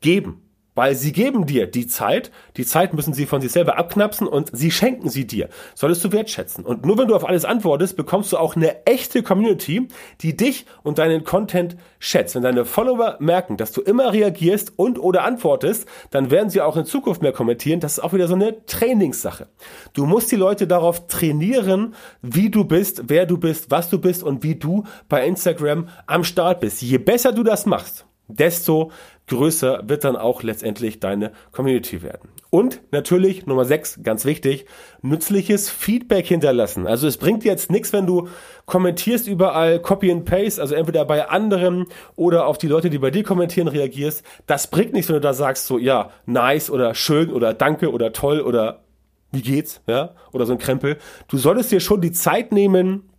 geben. 0.00 0.47
Weil 0.78 0.94
sie 0.94 1.10
geben 1.10 1.44
dir 1.44 1.66
die 1.66 1.88
Zeit, 1.88 2.30
die 2.56 2.64
Zeit 2.64 2.94
müssen 2.94 3.12
sie 3.12 3.26
von 3.26 3.40
sich 3.40 3.50
selber 3.50 3.78
abknapsen 3.78 4.28
und 4.28 4.56
sie 4.56 4.70
schenken 4.70 5.10
sie 5.10 5.26
dir. 5.26 5.48
Solltest 5.74 6.04
du 6.04 6.12
wertschätzen. 6.12 6.64
Und 6.64 6.86
nur 6.86 6.96
wenn 6.96 7.08
du 7.08 7.16
auf 7.16 7.28
alles 7.28 7.44
antwortest, 7.44 7.96
bekommst 7.96 8.30
du 8.30 8.36
auch 8.36 8.54
eine 8.54 8.86
echte 8.86 9.24
Community, 9.24 9.88
die 10.20 10.36
dich 10.36 10.66
und 10.84 10.98
deinen 10.98 11.24
Content 11.24 11.76
schätzt. 11.98 12.36
Wenn 12.36 12.44
deine 12.44 12.64
Follower 12.64 13.16
merken, 13.18 13.56
dass 13.56 13.72
du 13.72 13.80
immer 13.80 14.12
reagierst 14.12 14.72
und 14.76 15.00
oder 15.00 15.24
antwortest, 15.24 15.88
dann 16.12 16.30
werden 16.30 16.48
sie 16.48 16.60
auch 16.60 16.76
in 16.76 16.84
Zukunft 16.84 17.22
mehr 17.22 17.32
kommentieren. 17.32 17.80
Das 17.80 17.94
ist 17.94 17.98
auch 17.98 18.12
wieder 18.12 18.28
so 18.28 18.36
eine 18.36 18.64
Trainingssache. 18.64 19.48
Du 19.94 20.06
musst 20.06 20.30
die 20.30 20.36
Leute 20.36 20.68
darauf 20.68 21.08
trainieren, 21.08 21.96
wie 22.22 22.50
du 22.50 22.62
bist, 22.62 23.02
wer 23.08 23.26
du 23.26 23.36
bist, 23.36 23.72
was 23.72 23.90
du 23.90 23.98
bist 23.98 24.22
und 24.22 24.44
wie 24.44 24.54
du 24.54 24.84
bei 25.08 25.26
Instagram 25.26 25.88
am 26.06 26.22
Start 26.22 26.60
bist. 26.60 26.82
Je 26.82 26.98
besser 26.98 27.32
du 27.32 27.42
das 27.42 27.66
machst, 27.66 28.06
desto 28.28 28.92
größer 29.28 29.82
wird 29.86 30.04
dann 30.04 30.16
auch 30.16 30.42
letztendlich 30.42 31.00
deine 31.00 31.32
Community 31.52 32.02
werden. 32.02 32.30
Und 32.50 32.80
natürlich, 32.90 33.46
Nummer 33.46 33.64
6, 33.64 34.00
ganz 34.02 34.24
wichtig, 34.24 34.66
nützliches 35.02 35.68
Feedback 35.70 36.26
hinterlassen. 36.26 36.86
Also 36.86 37.06
es 37.06 37.18
bringt 37.18 37.44
jetzt 37.44 37.70
nichts, 37.70 37.92
wenn 37.92 38.06
du 38.06 38.28
kommentierst 38.66 39.28
überall, 39.28 39.80
Copy 39.80 40.10
and 40.10 40.24
Paste, 40.24 40.60
also 40.60 40.74
entweder 40.74 41.04
bei 41.04 41.28
anderen 41.28 41.86
oder 42.16 42.46
auf 42.46 42.58
die 42.58 42.68
Leute, 42.68 42.90
die 42.90 42.98
bei 42.98 43.10
dir 43.10 43.22
kommentieren, 43.22 43.68
reagierst. 43.68 44.22
Das 44.46 44.66
bringt 44.66 44.94
nichts, 44.94 45.08
wenn 45.08 45.16
du 45.16 45.20
da 45.20 45.34
sagst 45.34 45.66
so, 45.66 45.78
ja, 45.78 46.10
nice 46.26 46.70
oder 46.70 46.94
schön 46.94 47.30
oder 47.30 47.54
danke 47.54 47.92
oder 47.92 48.12
toll 48.12 48.40
oder 48.40 48.84
wie 49.30 49.42
geht's, 49.42 49.82
ja, 49.86 50.14
oder 50.32 50.46
so 50.46 50.52
ein 50.52 50.58
Krempel. 50.58 50.96
Du 51.28 51.36
solltest 51.36 51.70
dir 51.70 51.80
schon 51.80 52.00
die 52.00 52.12
Zeit 52.12 52.50
nehmen, 52.50 53.10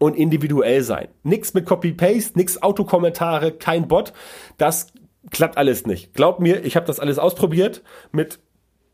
und 0.00 0.16
individuell 0.16 0.82
sein. 0.82 1.08
Nix 1.22 1.52
mit 1.52 1.66
Copy-Paste, 1.66 2.38
nix 2.38 2.62
Autokommentare, 2.62 3.52
kein 3.52 3.86
Bot. 3.86 4.14
Das 4.56 4.86
klappt 5.30 5.56
alles 5.56 5.86
nicht. 5.86 6.14
Glaub 6.14 6.40
mir, 6.40 6.64
ich 6.64 6.76
habe 6.76 6.86
das 6.86 7.00
alles 7.00 7.18
ausprobiert 7.18 7.82
mit 8.12 8.38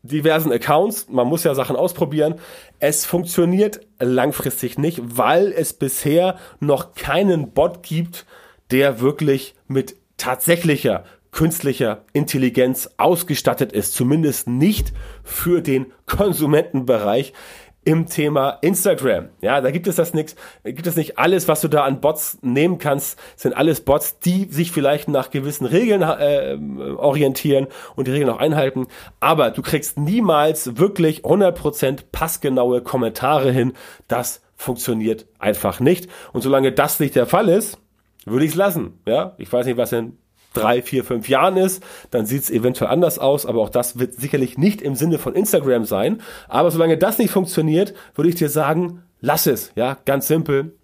diversen 0.03 0.51
Accounts. 0.51 1.07
Man 1.09 1.27
muss 1.27 1.43
ja 1.43 1.55
Sachen 1.55 1.75
ausprobieren. 1.75 2.35
Es 2.79 3.05
funktioniert 3.05 3.81
langfristig 3.99 4.77
nicht, 4.77 5.01
weil 5.03 5.51
es 5.51 5.73
bisher 5.73 6.37
noch 6.59 6.93
keinen 6.93 7.51
Bot 7.51 7.83
gibt, 7.83 8.25
der 8.71 9.01
wirklich 9.01 9.55
mit 9.67 9.95
tatsächlicher 10.17 11.03
künstlicher 11.31 12.05
Intelligenz 12.13 12.89
ausgestattet 12.97 13.71
ist. 13.71 13.93
Zumindest 13.93 14.47
nicht 14.47 14.93
für 15.23 15.61
den 15.61 15.87
Konsumentenbereich 16.05 17.33
im 17.87 18.05
Thema 18.05 18.57
Instagram. 18.59 19.29
Ja, 19.39 19.61
da 19.61 19.71
gibt 19.71 19.87
es 19.87 19.95
das 19.95 20.13
nichts, 20.13 20.35
gibt 20.65 20.85
es 20.87 20.97
nicht 20.97 21.17
alles, 21.17 21.47
was 21.47 21.61
du 21.61 21.69
da 21.69 21.85
an 21.85 22.01
Bots 22.01 22.37
nehmen 22.41 22.79
kannst, 22.79 23.17
sind 23.37 23.55
alles 23.55 23.79
Bots, 23.79 24.19
die 24.19 24.43
sich 24.51 24.73
vielleicht 24.73 25.07
nach 25.07 25.31
gewissen 25.31 25.65
Regeln 25.65 26.01
äh, 26.01 26.57
orientieren 26.97 27.67
und 27.95 28.05
die 28.05 28.11
Regeln 28.11 28.29
auch 28.29 28.39
einhalten, 28.39 28.87
aber 29.21 29.51
du 29.51 29.61
kriegst 29.61 29.97
niemals 29.97 30.75
wirklich 30.75 31.21
100% 31.21 31.99
passgenaue 32.11 32.81
Kommentare 32.81 33.53
hin. 33.53 33.71
Das 34.09 34.41
funktioniert 34.57 35.25
einfach 35.39 35.79
nicht 35.79 36.09
und 36.33 36.41
solange 36.41 36.73
das 36.73 36.99
nicht 36.99 37.15
der 37.15 37.25
Fall 37.25 37.47
ist, 37.47 37.77
würde 38.25 38.43
ich 38.43 38.51
es 38.51 38.57
lassen. 38.57 38.99
Ja, 39.05 39.33
ich 39.37 39.49
weiß 39.53 39.65
nicht, 39.65 39.77
was 39.77 39.93
in 39.93 40.17
drei, 40.53 40.81
vier, 40.81 41.03
fünf 41.03 41.29
Jahren 41.29 41.57
ist, 41.57 41.83
dann 42.11 42.25
sieht 42.25 42.43
es 42.43 42.49
eventuell 42.49 42.89
anders 42.89 43.19
aus, 43.19 43.45
aber 43.45 43.61
auch 43.61 43.69
das 43.69 43.99
wird 43.99 44.15
sicherlich 44.15 44.57
nicht 44.57 44.81
im 44.81 44.95
Sinne 44.95 45.19
von 45.19 45.35
Instagram 45.35 45.85
sein. 45.85 46.21
Aber 46.47 46.71
solange 46.71 46.97
das 46.97 47.17
nicht 47.17 47.31
funktioniert, 47.31 47.93
würde 48.15 48.29
ich 48.29 48.35
dir 48.35 48.49
sagen, 48.49 49.03
lass 49.21 49.47
es, 49.47 49.71
ja, 49.75 49.97
ganz 50.05 50.27
simpel. 50.27 50.76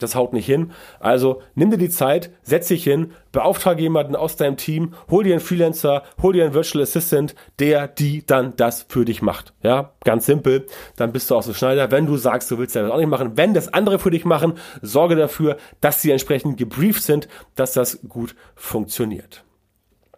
Das 0.00 0.14
haut 0.14 0.32
nicht 0.32 0.46
hin. 0.46 0.72
Also 0.98 1.42
nimm 1.54 1.70
dir 1.70 1.78
die 1.78 1.88
Zeit, 1.88 2.30
setz 2.42 2.68
dich 2.68 2.84
hin, 2.84 3.12
beauftrage 3.32 3.82
jemanden 3.82 4.16
aus 4.16 4.36
deinem 4.36 4.56
Team, 4.56 4.94
hol 5.10 5.24
dir 5.24 5.34
einen 5.34 5.40
Freelancer, 5.40 6.02
hol 6.20 6.32
dir 6.32 6.44
einen 6.44 6.54
Virtual 6.54 6.82
Assistant, 6.82 7.34
der, 7.58 7.86
die 7.86 8.26
dann 8.26 8.56
das 8.56 8.86
für 8.88 9.04
dich 9.04 9.22
macht. 9.22 9.52
Ja, 9.62 9.92
ganz 10.04 10.26
simpel. 10.26 10.66
Dann 10.96 11.12
bist 11.12 11.30
du 11.30 11.36
auch 11.36 11.42
so 11.42 11.54
Schneider. 11.54 11.90
Wenn 11.90 12.06
du 12.06 12.16
sagst, 12.16 12.50
du 12.50 12.58
willst 12.58 12.74
das 12.74 12.90
auch 12.90 12.98
nicht 12.98 13.08
machen, 13.08 13.36
wenn 13.36 13.54
das 13.54 13.72
andere 13.72 13.98
für 13.98 14.10
dich 14.10 14.24
machen, 14.24 14.54
sorge 14.82 15.16
dafür, 15.16 15.56
dass 15.80 16.02
sie 16.02 16.10
entsprechend 16.10 16.56
gebrieft 16.56 17.02
sind, 17.02 17.28
dass 17.54 17.72
das 17.72 18.00
gut 18.08 18.34
funktioniert. 18.54 19.44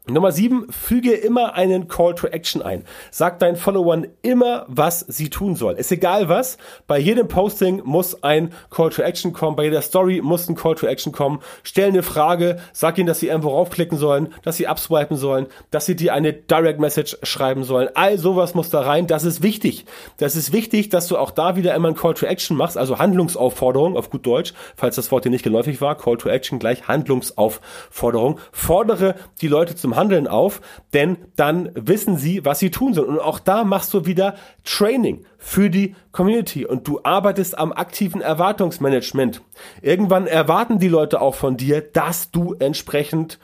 Nummer 0.09 0.33
sieben, 0.33 0.67
füge 0.73 1.13
immer 1.13 1.55
einen 1.55 1.87
Call 1.87 2.17
to 2.17 2.27
Action 2.27 2.61
ein. 2.61 2.83
Sag 3.13 3.39
deinen 3.39 3.55
Followern 3.55 4.09
immer, 4.23 4.67
was 4.67 4.99
sie 4.99 5.31
tun 5.31 5.55
sollen. 5.55 5.77
Ist 5.77 5.93
egal 5.93 6.29
was. 6.29 6.59
Bei 6.89 6.99
jedem 6.99 7.29
Posting 7.29 7.83
muss 7.85 8.25
ein 8.25 8.53
Call 8.69 8.91
to 8.91 9.03
Action 9.03 9.33
kommen. 9.33 9.55
Bei 9.55 9.63
jeder 9.63 9.81
Story 9.81 10.21
muss 10.21 10.49
ein 10.49 10.57
Call 10.57 10.75
to 10.75 10.89
Action 10.89 11.13
kommen. 11.13 11.39
Stell 11.63 11.87
eine 11.87 12.03
Frage. 12.03 12.59
Sag 12.73 12.99
ihnen, 12.99 13.07
dass 13.07 13.21
sie 13.21 13.29
irgendwo 13.29 13.51
raufklicken 13.51 13.97
sollen, 13.97 14.35
dass 14.43 14.57
sie 14.57 14.67
abswipen 14.67 15.17
sollen, 15.17 15.47
dass 15.71 15.87
sie 15.87 15.95
dir 15.95 16.15
eine 16.15 16.33
Direct 16.33 16.81
Message 16.81 17.17
schreiben 17.23 17.63
sollen. 17.63 17.89
All 17.95 18.19
sowas 18.19 18.55
muss 18.55 18.71
da 18.71 18.81
rein. 18.81 19.07
Das 19.07 19.23
ist 19.23 19.41
wichtig. 19.41 19.85
Das 20.17 20.35
ist 20.35 20.53
wichtig, 20.53 20.89
dass 20.89 21.07
du 21.07 21.17
auch 21.17 21.31
da 21.31 21.55
wieder 21.55 21.77
immer 21.77 21.87
ein 21.87 21.95
Call 21.95 22.15
to 22.15 22.27
Action 22.27 22.57
machst. 22.57 22.77
Also 22.77 22.99
Handlungsaufforderung 22.99 23.97
auf 23.97 24.11
gut 24.11 24.27
Deutsch. 24.27 24.53
Falls 24.75 24.97
das 24.97 25.13
Wort 25.13 25.27
dir 25.27 25.31
nicht 25.31 25.45
geläufig 25.45 25.81
war. 25.81 25.97
Call 25.97 26.17
to 26.17 26.29
Action 26.29 26.59
gleich 26.59 26.89
Handlungsaufforderung. 26.89 28.41
Fordere 28.51 29.15
die 29.41 29.47
Leute 29.47 29.77
zum 29.77 29.92
Handeln 29.97 30.27
auf, 30.27 30.61
denn 30.93 31.17
dann 31.37 31.71
wissen 31.75 32.17
sie, 32.17 32.45
was 32.45 32.59
sie 32.59 32.71
tun 32.71 32.95
sollen. 32.95 33.09
Und 33.09 33.21
auch 33.21 33.39
da 33.39 33.65
machst 33.65 33.93
du 33.95 34.07
wieder 34.07 34.35
Training 34.65 35.25
für 35.39 35.71
die 35.71 35.95
Community 36.13 36.65
und 36.67 36.87
du 36.87 37.01
arbeitest 37.03 37.59
am 37.59 37.73
aktiven 37.73 38.21
Erwartungsmanagement. 38.21 39.43
Irgendwann 39.81 40.27
erwarten 40.27 40.79
die 40.79 40.89
Leute 40.89 41.21
auch 41.21 41.35
von 41.35 41.57
dir, 41.57 41.81
dass 41.81 42.31
du 42.31 42.55
entsprechend 42.59 43.39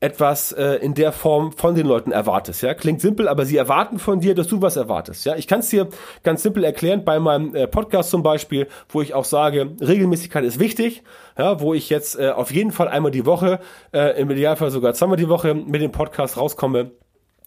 etwas 0.00 0.52
äh, 0.52 0.74
in 0.76 0.94
der 0.94 1.10
Form 1.10 1.52
von 1.52 1.74
den 1.74 1.86
Leuten 1.86 2.12
erwartest. 2.12 2.62
Ja, 2.62 2.74
klingt 2.74 3.00
simpel, 3.00 3.28
aber 3.28 3.46
sie 3.46 3.56
erwarten 3.56 3.98
von 3.98 4.20
dir, 4.20 4.34
dass 4.34 4.46
du 4.46 4.60
was 4.60 4.76
erwartest. 4.76 5.24
Ja, 5.24 5.36
ich 5.36 5.46
kann 5.46 5.60
es 5.60 5.70
dir 5.70 5.88
ganz 6.22 6.42
simpel 6.42 6.64
erklären 6.64 7.04
bei 7.04 7.18
meinem 7.18 7.54
äh, 7.54 7.66
Podcast 7.66 8.10
zum 8.10 8.22
Beispiel, 8.22 8.68
wo 8.88 9.00
ich 9.00 9.14
auch 9.14 9.24
sage, 9.24 9.74
Regelmäßigkeit 9.80 10.44
ist 10.44 10.60
wichtig. 10.60 11.02
Ja, 11.38 11.60
wo 11.60 11.72
ich 11.72 11.88
jetzt 11.90 12.18
äh, 12.18 12.30
auf 12.30 12.50
jeden 12.50 12.72
Fall 12.72 12.88
einmal 12.88 13.10
die 13.10 13.26
Woche, 13.26 13.60
äh, 13.92 14.20
im 14.20 14.30
Idealfall 14.30 14.70
sogar 14.70 14.94
zweimal 14.94 15.16
die 15.16 15.28
Woche 15.28 15.54
mit 15.54 15.80
dem 15.80 15.92
Podcast 15.92 16.36
rauskomme 16.36 16.92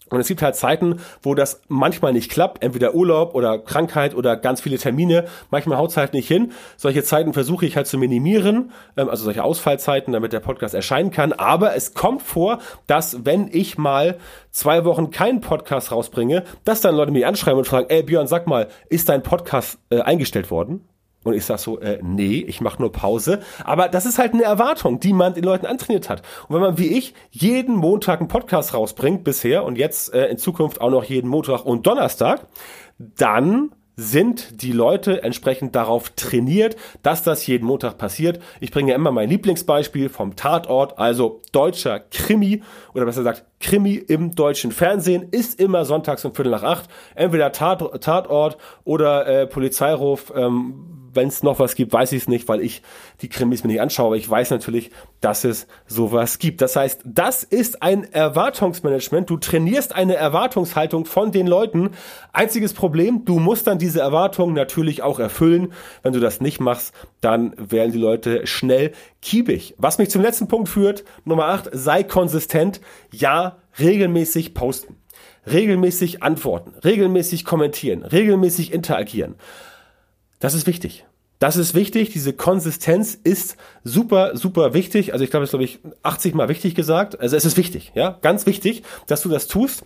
und 0.09 0.19
es 0.19 0.27
gibt 0.27 0.41
halt 0.41 0.55
Zeiten, 0.55 0.99
wo 1.21 1.35
das 1.35 1.61
manchmal 1.67 2.13
nicht 2.13 2.31
klappt, 2.31 2.63
entweder 2.63 2.95
Urlaub 2.95 3.35
oder 3.35 3.59
Krankheit 3.59 4.15
oder 4.15 4.35
ganz 4.35 4.61
viele 4.61 4.77
Termine. 4.77 5.25
Manchmal 5.51 5.77
haut 5.77 5.91
es 5.91 5.97
halt 5.97 6.13
nicht 6.13 6.27
hin. 6.27 6.51
Solche 6.77 7.03
Zeiten 7.03 7.33
versuche 7.33 7.65
ich 7.65 7.75
halt 7.77 7.87
zu 7.87 7.97
minimieren, 7.97 8.71
ähm, 8.97 9.09
also 9.09 9.23
solche 9.23 9.43
Ausfallzeiten, 9.43 10.13
damit 10.13 10.33
der 10.33 10.39
Podcast 10.39 10.73
erscheinen 10.73 11.11
kann. 11.11 11.33
Aber 11.33 11.75
es 11.75 11.93
kommt 11.93 12.21
vor, 12.21 12.59
dass 12.87 13.25
wenn 13.25 13.49
ich 13.51 13.77
mal 13.77 14.17
zwei 14.51 14.85
Wochen 14.85 15.11
keinen 15.11 15.41
Podcast 15.41 15.91
rausbringe, 15.91 16.43
dass 16.63 16.81
dann 16.81 16.95
Leute 16.95 17.11
mich 17.11 17.25
anschreiben 17.25 17.59
und 17.59 17.65
fragen, 17.65 17.87
ey 17.89 18.03
Björn, 18.03 18.27
sag 18.27 18.47
mal, 18.47 18.67
ist 18.89 19.09
dein 19.09 19.23
Podcast 19.23 19.79
äh, 19.89 20.01
eingestellt 20.01 20.51
worden? 20.51 20.88
Und 21.23 21.33
ich 21.33 21.45
sag 21.45 21.59
so, 21.59 21.79
äh, 21.79 21.99
nee, 22.01 22.45
ich 22.47 22.61
mache 22.61 22.81
nur 22.81 22.91
Pause. 22.91 23.41
Aber 23.65 23.89
das 23.89 24.05
ist 24.05 24.19
halt 24.19 24.33
eine 24.33 24.43
Erwartung, 24.43 24.99
die 24.99 25.13
man 25.13 25.33
den 25.33 25.43
Leuten 25.43 25.65
antrainiert 25.65 26.09
hat. 26.09 26.21
Und 26.47 26.55
wenn 26.55 26.61
man 26.61 26.77
wie 26.77 26.97
ich 26.97 27.13
jeden 27.29 27.75
Montag 27.75 28.19
einen 28.19 28.29
Podcast 28.29 28.73
rausbringt 28.73 29.23
bisher 29.23 29.65
und 29.65 29.77
jetzt 29.77 30.13
äh, 30.13 30.27
in 30.27 30.37
Zukunft 30.37 30.79
auch 30.79 30.89
noch 30.89 31.03
jeden 31.03 31.29
Montag 31.29 31.65
und 31.65 31.85
Donnerstag, 31.85 32.47
dann 32.97 33.71
sind 33.99 34.61
die 34.61 34.71
Leute 34.71 35.23
entsprechend 35.23 35.75
darauf 35.75 36.11
trainiert, 36.11 36.77
dass 37.03 37.21
das 37.21 37.45
jeden 37.47 37.67
Montag 37.67 37.97
passiert. 37.97 38.41
Ich 38.61 38.71
bringe 38.71 38.91
ja 38.91 38.95
immer 38.95 39.11
mein 39.11 39.29
Lieblingsbeispiel 39.29 40.07
vom 40.07 40.37
Tatort, 40.37 40.97
also 40.97 41.41
deutscher 41.51 41.99
Krimi 41.99 42.63
oder 42.93 43.03
besser 43.03 43.21
gesagt 43.21 43.43
Krimi 43.59 43.95
im 43.95 44.35
deutschen 44.35 44.71
Fernsehen 44.71 45.27
ist 45.31 45.59
immer 45.59 45.83
sonntags 45.83 46.23
um 46.23 46.33
Viertel 46.33 46.51
nach 46.51 46.63
acht. 46.63 46.89
Entweder 47.13 47.51
Tat, 47.51 48.01
Tatort 48.01 48.57
oder 48.85 49.27
äh, 49.27 49.47
Polizeiruf. 49.47 50.31
Ähm, 50.33 51.08
wenn 51.19 51.27
es 51.27 51.43
noch 51.43 51.59
was 51.59 51.75
gibt, 51.75 51.91
weiß 51.91 52.13
ich 52.13 52.23
es 52.23 52.27
nicht, 52.29 52.47
weil 52.47 52.61
ich 52.61 52.81
die 53.21 53.27
Krimis 53.27 53.63
mir 53.63 53.71
nicht 53.71 53.81
anschaue. 53.81 54.07
Aber 54.07 54.15
ich 54.15 54.29
weiß 54.29 54.51
natürlich, 54.51 54.89
dass 55.19 55.43
es 55.43 55.67
sowas 55.85 56.39
gibt. 56.39 56.61
Das 56.61 56.77
heißt, 56.77 57.01
das 57.03 57.43
ist 57.43 57.83
ein 57.83 58.11
Erwartungsmanagement. 58.11 59.29
Du 59.29 59.35
trainierst 59.35 59.93
eine 59.93 60.15
Erwartungshaltung 60.15 61.05
von 61.05 61.33
den 61.33 61.45
Leuten. 61.45 61.91
Einziges 62.31 62.73
Problem, 62.73 63.25
du 63.25 63.39
musst 63.39 63.67
dann 63.67 63.79
diese 63.79 63.99
Erwartungen 63.99 64.53
natürlich 64.53 65.03
auch 65.03 65.19
erfüllen. 65.19 65.73
Wenn 66.01 66.13
du 66.13 66.21
das 66.21 66.39
nicht 66.39 66.61
machst, 66.61 66.93
dann 67.19 67.53
werden 67.57 67.91
die 67.91 67.99
Leute 67.99 68.47
schnell 68.47 68.93
kiebig. 69.21 69.75
Was 69.77 69.97
mich 69.97 70.09
zum 70.09 70.21
letzten 70.21 70.47
Punkt 70.47 70.69
führt, 70.69 71.03
Nummer 71.25 71.47
8, 71.47 71.69
sei 71.73 72.03
konsistent. 72.03 72.79
Ja, 73.11 73.57
regelmäßig 73.77 74.53
posten. 74.53 74.95
Regelmäßig 75.45 76.21
antworten, 76.21 76.73
regelmäßig 76.83 77.43
kommentieren, 77.43 78.03
regelmäßig 78.03 78.71
interagieren. 78.71 79.35
Das 80.39 80.53
ist 80.53 80.67
wichtig. 80.67 81.05
Das 81.39 81.55
ist 81.55 81.73
wichtig. 81.73 82.11
Diese 82.11 82.33
Konsistenz 82.33 83.15
ist 83.15 83.55
super, 83.83 84.35
super 84.35 84.73
wichtig. 84.73 85.13
Also 85.13 85.23
ich 85.23 85.31
glaube, 85.31 85.43
das 85.43 85.51
glaube 85.51 85.63
ich 85.63 85.79
80 86.03 86.35
mal 86.35 86.49
wichtig 86.49 86.75
gesagt. 86.75 87.19
Also 87.19 87.37
es 87.37 87.45
ist 87.45 87.57
wichtig, 87.57 87.93
ja, 87.95 88.17
ganz 88.21 88.45
wichtig, 88.45 88.83
dass 89.07 89.21
du 89.21 89.29
das 89.29 89.47
tust. 89.47 89.83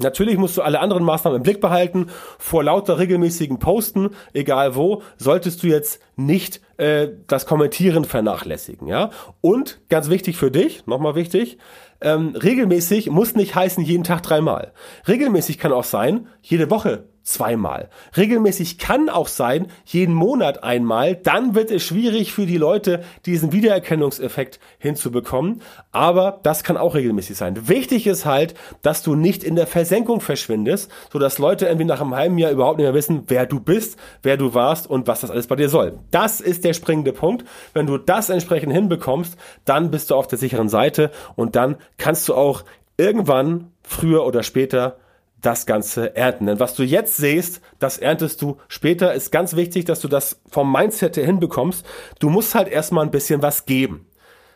Natürlich 0.00 0.36
musst 0.36 0.56
du 0.56 0.62
alle 0.62 0.80
anderen 0.80 1.02
Maßnahmen 1.04 1.38
im 1.38 1.42
Blick 1.42 1.60
behalten. 1.60 2.06
Vor 2.38 2.62
lauter 2.62 2.98
regelmäßigen 2.98 3.58
Posten, 3.58 4.10
egal 4.32 4.76
wo, 4.76 5.02
solltest 5.16 5.62
du 5.62 5.66
jetzt 5.66 6.00
nicht 6.16 6.60
äh, 6.76 7.08
das 7.26 7.46
Kommentieren 7.46 8.04
vernachlässigen, 8.04 8.86
ja. 8.86 9.10
Und 9.40 9.80
ganz 9.88 10.08
wichtig 10.08 10.36
für 10.36 10.50
dich, 10.52 10.86
nochmal 10.86 11.16
wichtig, 11.16 11.58
ähm, 12.00 12.36
regelmäßig 12.36 13.10
muss 13.10 13.34
nicht 13.34 13.56
heißen 13.56 13.82
jeden 13.82 14.04
Tag 14.04 14.22
dreimal. 14.22 14.72
Regelmäßig 15.08 15.58
kann 15.58 15.72
auch 15.72 15.84
sein 15.84 16.28
jede 16.42 16.70
Woche 16.70 17.04
zweimal. 17.28 17.90
Regelmäßig 18.16 18.78
kann 18.78 19.08
auch 19.08 19.28
sein, 19.28 19.66
jeden 19.84 20.14
Monat 20.14 20.64
einmal. 20.64 21.14
Dann 21.14 21.54
wird 21.54 21.70
es 21.70 21.82
schwierig 21.82 22.32
für 22.32 22.46
die 22.46 22.56
Leute, 22.56 23.04
diesen 23.26 23.52
Wiedererkennungseffekt 23.52 24.58
hinzubekommen. 24.78 25.60
Aber 25.92 26.40
das 26.42 26.64
kann 26.64 26.78
auch 26.78 26.94
regelmäßig 26.94 27.36
sein. 27.36 27.68
Wichtig 27.68 28.06
ist 28.06 28.24
halt, 28.24 28.54
dass 28.82 29.02
du 29.02 29.14
nicht 29.14 29.44
in 29.44 29.56
der 29.56 29.66
Versenkung 29.66 30.20
verschwindest, 30.20 30.90
sodass 31.12 31.38
Leute 31.38 31.66
irgendwie 31.66 31.84
nach 31.84 32.00
einem 32.00 32.14
halben 32.14 32.38
Jahr 32.38 32.50
überhaupt 32.50 32.78
nicht 32.78 32.86
mehr 32.86 32.94
wissen, 32.94 33.24
wer 33.26 33.44
du 33.44 33.60
bist, 33.60 33.98
wer 34.22 34.38
du 34.38 34.54
warst 34.54 34.88
und 34.88 35.06
was 35.06 35.20
das 35.20 35.30
alles 35.30 35.46
bei 35.46 35.56
dir 35.56 35.68
soll. 35.68 35.98
Das 36.10 36.40
ist 36.40 36.64
der 36.64 36.72
springende 36.72 37.12
Punkt. 37.12 37.44
Wenn 37.74 37.86
du 37.86 37.98
das 37.98 38.30
entsprechend 38.30 38.72
hinbekommst, 38.72 39.36
dann 39.66 39.90
bist 39.90 40.10
du 40.10 40.14
auf 40.14 40.28
der 40.28 40.38
sicheren 40.38 40.70
Seite 40.70 41.10
und 41.36 41.56
dann 41.56 41.76
kannst 41.98 42.26
du 42.28 42.34
auch 42.34 42.64
irgendwann, 42.96 43.72
früher 43.82 44.26
oder 44.26 44.42
später, 44.42 44.96
das 45.40 45.66
Ganze 45.66 46.16
ernten. 46.16 46.46
Denn 46.46 46.60
was 46.60 46.74
du 46.74 46.82
jetzt 46.82 47.16
siehst, 47.16 47.60
das 47.78 47.98
erntest 47.98 48.42
du 48.42 48.56
später. 48.68 49.14
Ist 49.14 49.30
ganz 49.30 49.56
wichtig, 49.56 49.84
dass 49.84 50.00
du 50.00 50.08
das 50.08 50.40
vom 50.48 50.70
Mindset 50.72 51.16
her 51.16 51.26
hinbekommst. 51.26 51.86
Du 52.18 52.28
musst 52.28 52.54
halt 52.54 52.68
erstmal 52.68 53.04
ein 53.04 53.10
bisschen 53.10 53.42
was 53.42 53.66
geben. 53.66 54.06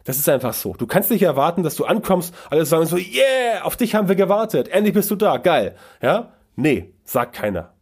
Das 0.04 0.18
ist 0.18 0.28
einfach 0.28 0.54
so. 0.54 0.74
Du 0.74 0.86
kannst 0.86 1.10
nicht 1.10 1.22
erwarten, 1.22 1.62
dass 1.62 1.76
du 1.76 1.84
ankommst, 1.84 2.34
alle 2.50 2.64
sagen 2.64 2.86
so, 2.86 2.96
yeah, 2.96 3.62
auf 3.62 3.76
dich 3.76 3.94
haben 3.94 4.08
wir 4.08 4.16
gewartet, 4.16 4.68
endlich 4.68 4.94
bist 4.94 5.10
du 5.10 5.16
da, 5.16 5.36
geil. 5.36 5.76
Ja? 6.00 6.32
Nee, 6.56 6.92
sagt 7.04 7.34
keiner. 7.34 7.72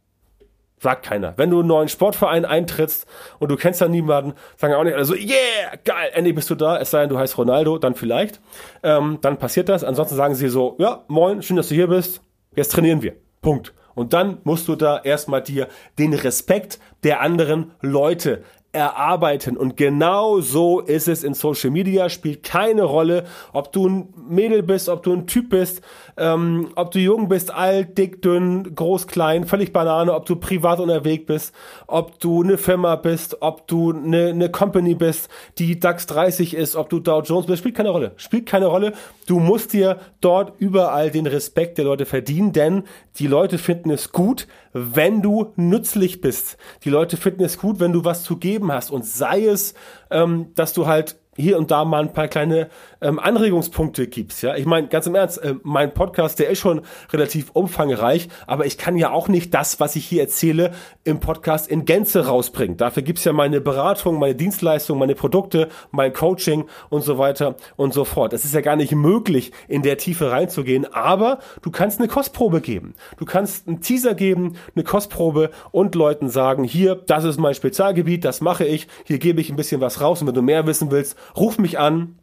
Sagt 0.77 1.05
keiner. 1.05 1.33
Wenn 1.37 1.49
du 1.51 1.59
einen 1.59 1.67
neuen 1.67 1.89
Sportverein 1.89 2.45
eintrittst 2.45 3.07
und 3.39 3.49
du 3.49 3.55
kennst 3.55 3.81
da 3.81 3.87
niemanden, 3.87 4.33
sagen 4.57 4.73
auch 4.73 4.83
nicht 4.83 4.95
alle 4.95 5.05
so, 5.05 5.15
yeah, 5.15 5.75
geil, 5.83 6.11
endlich 6.13 6.35
bist 6.35 6.49
du 6.49 6.55
da, 6.55 6.77
es 6.79 6.91
sei 6.91 7.01
denn, 7.01 7.09
du 7.09 7.17
heißt 7.17 7.37
Ronaldo, 7.37 7.77
dann 7.77 7.95
vielleicht. 7.95 8.39
Ähm, 8.83 9.19
dann 9.21 9.37
passiert 9.37 9.69
das. 9.69 9.83
Ansonsten 9.83 10.15
sagen 10.15 10.35
sie 10.35 10.49
so, 10.49 10.75
ja, 10.79 11.03
moin, 11.07 11.41
schön, 11.41 11.57
dass 11.57 11.69
du 11.69 11.75
hier 11.75 11.87
bist, 11.87 12.21
Jetzt 12.55 12.71
trainieren 12.71 13.01
wir. 13.01 13.15
Punkt. 13.41 13.73
Und 13.95 14.13
dann 14.13 14.39
musst 14.43 14.67
du 14.67 14.75
da 14.75 15.01
erstmal 15.01 15.41
dir 15.41 15.67
den 15.99 16.13
Respekt 16.13 16.79
der 17.03 17.21
anderen 17.21 17.71
Leute 17.81 18.43
erarbeiten. 18.73 19.57
Und 19.57 19.75
genau 19.75 20.39
so 20.39 20.79
ist 20.79 21.07
es 21.07 21.23
in 21.23 21.33
Social 21.33 21.71
Media. 21.71 22.09
Spielt 22.09 22.43
keine 22.43 22.83
Rolle, 22.83 23.25
ob 23.51 23.71
du 23.73 23.87
ein 23.87 24.13
Mädel 24.29 24.63
bist, 24.63 24.87
ob 24.87 25.03
du 25.03 25.13
ein 25.13 25.27
Typ 25.27 25.49
bist, 25.49 25.81
ähm, 26.17 26.69
ob 26.75 26.91
du 26.91 26.99
jung 26.99 27.27
bist, 27.27 27.53
alt, 27.53 27.97
dick, 27.97 28.21
dünn, 28.21 28.73
groß, 28.75 29.07
klein, 29.07 29.45
völlig 29.45 29.73
Banane, 29.73 30.13
ob 30.13 30.25
du 30.25 30.37
privat 30.37 30.79
unterwegs 30.79 31.25
bist, 31.25 31.55
ob 31.87 32.19
du 32.19 32.43
eine 32.43 32.57
Firma 32.57 32.95
bist, 32.95 33.41
ob 33.41 33.67
du 33.67 33.91
eine, 33.91 34.29
eine 34.29 34.49
Company 34.49 34.95
bist, 34.95 35.29
die 35.57 35.79
DAX 35.79 36.05
30 36.07 36.53
ist, 36.53 36.75
ob 36.75 36.89
du 36.89 36.99
Dow 36.99 37.21
Jones 37.21 37.47
bist, 37.47 37.59
spielt 37.59 37.75
keine 37.75 37.89
Rolle. 37.89 38.13
Spielt 38.15 38.45
keine 38.45 38.67
Rolle. 38.67 38.93
Du 39.27 39.39
musst 39.39 39.73
dir 39.73 39.99
dort 40.21 40.53
überall 40.59 41.11
den 41.11 41.27
Respekt 41.27 41.77
der 41.77 41.85
Leute 41.85 42.05
verdienen, 42.05 42.53
denn 42.53 42.83
die 43.17 43.27
Leute 43.27 43.57
finden 43.57 43.89
es 43.89 44.11
gut, 44.11 44.47
wenn 44.73 45.21
du 45.21 45.51
nützlich 45.55 46.21
bist. 46.21 46.57
Die 46.83 46.89
Leute 46.89 47.17
finden 47.17 47.43
es 47.43 47.57
gut, 47.57 47.79
wenn 47.79 47.91
du 47.91 48.05
was 48.05 48.23
zu 48.23 48.37
geben 48.37 48.60
hast 48.69 48.91
und 48.91 49.05
sei 49.05 49.45
es, 49.45 49.73
ähm, 50.09 50.51
dass 50.55 50.73
du 50.73 50.87
halt 50.87 51.20
hier 51.37 51.57
und 51.57 51.71
da 51.71 51.85
mal 51.85 52.03
ein 52.03 52.13
paar 52.13 52.27
kleine 52.27 52.69
ähm, 52.99 53.17
Anregungspunkte 53.17 54.07
gibst. 54.07 54.43
Ja, 54.43 54.55
ich 54.55 54.65
meine, 54.65 54.89
ganz 54.89 55.07
im 55.07 55.15
Ernst, 55.15 55.37
äh, 55.37 55.55
mein 55.63 55.93
Podcast, 55.93 56.39
der 56.39 56.49
ist 56.49 56.59
schon 56.59 56.81
relativ 57.13 57.51
umfangreich, 57.53 58.27
aber 58.47 58.65
ich 58.65 58.77
kann 58.77 58.97
ja 58.97 59.11
auch 59.11 59.29
nicht 59.29 59.53
das, 59.53 59.79
was 59.79 59.95
ich 59.95 60.05
hier 60.05 60.23
erzähle, 60.23 60.71
im 61.05 61.21
Podcast 61.21 61.69
in 61.69 61.85
Gänze 61.85 62.27
rausbringen. 62.27 62.75
Dafür 62.75 63.03
gibt's 63.03 63.23
ja 63.23 63.31
meine 63.31 63.61
Beratung, 63.61 64.19
meine 64.19 64.35
Dienstleistung, 64.35 64.99
meine 64.99 65.15
Produkte, 65.15 65.69
mein 65.91 66.11
Coaching 66.11 66.65
und 66.89 67.03
so 67.03 67.17
weiter 67.17 67.55
und 67.77 67.93
so 67.93 68.03
fort. 68.03 68.33
Es 68.33 68.43
ist 68.43 68.53
ja 68.53 68.61
gar 68.61 68.75
nicht 68.75 68.93
möglich, 68.93 69.53
in 69.69 69.83
der 69.83 69.97
Tiefe 69.97 70.31
reinzugehen, 70.31 70.85
aber 70.93 71.39
du 71.61 71.71
kannst 71.71 71.99
eine 71.99 72.09
Kostprobe 72.09 72.59
geben. 72.59 72.93
Du 73.17 73.23
kannst 73.23 73.69
einen 73.69 73.79
Teaser 73.79 74.15
geben, 74.15 74.57
eine 74.75 74.83
Kostprobe 74.83 75.51
und 75.71 75.95
Leuten 75.95 76.29
sagen, 76.29 76.65
hier, 76.65 76.95
das 76.95 77.23
ist 77.23 77.39
mein 77.39 77.53
Spezialgebiet, 77.53 78.25
das 78.25 78.41
mache 78.41 78.65
ich, 78.65 78.89
hier 79.05 79.17
gebe 79.17 79.39
ich 79.39 79.49
ein 79.49 79.55
bisschen 79.55 79.79
was 79.79 80.01
raus 80.01 80.21
und 80.21 80.27
wenn 80.27 80.35
du 80.35 80.41
mehr 80.41 80.67
wissen 80.67 80.91
willst, 80.91 81.17
ruf 81.35 81.57
mich 81.57 81.79
an, 81.79 82.19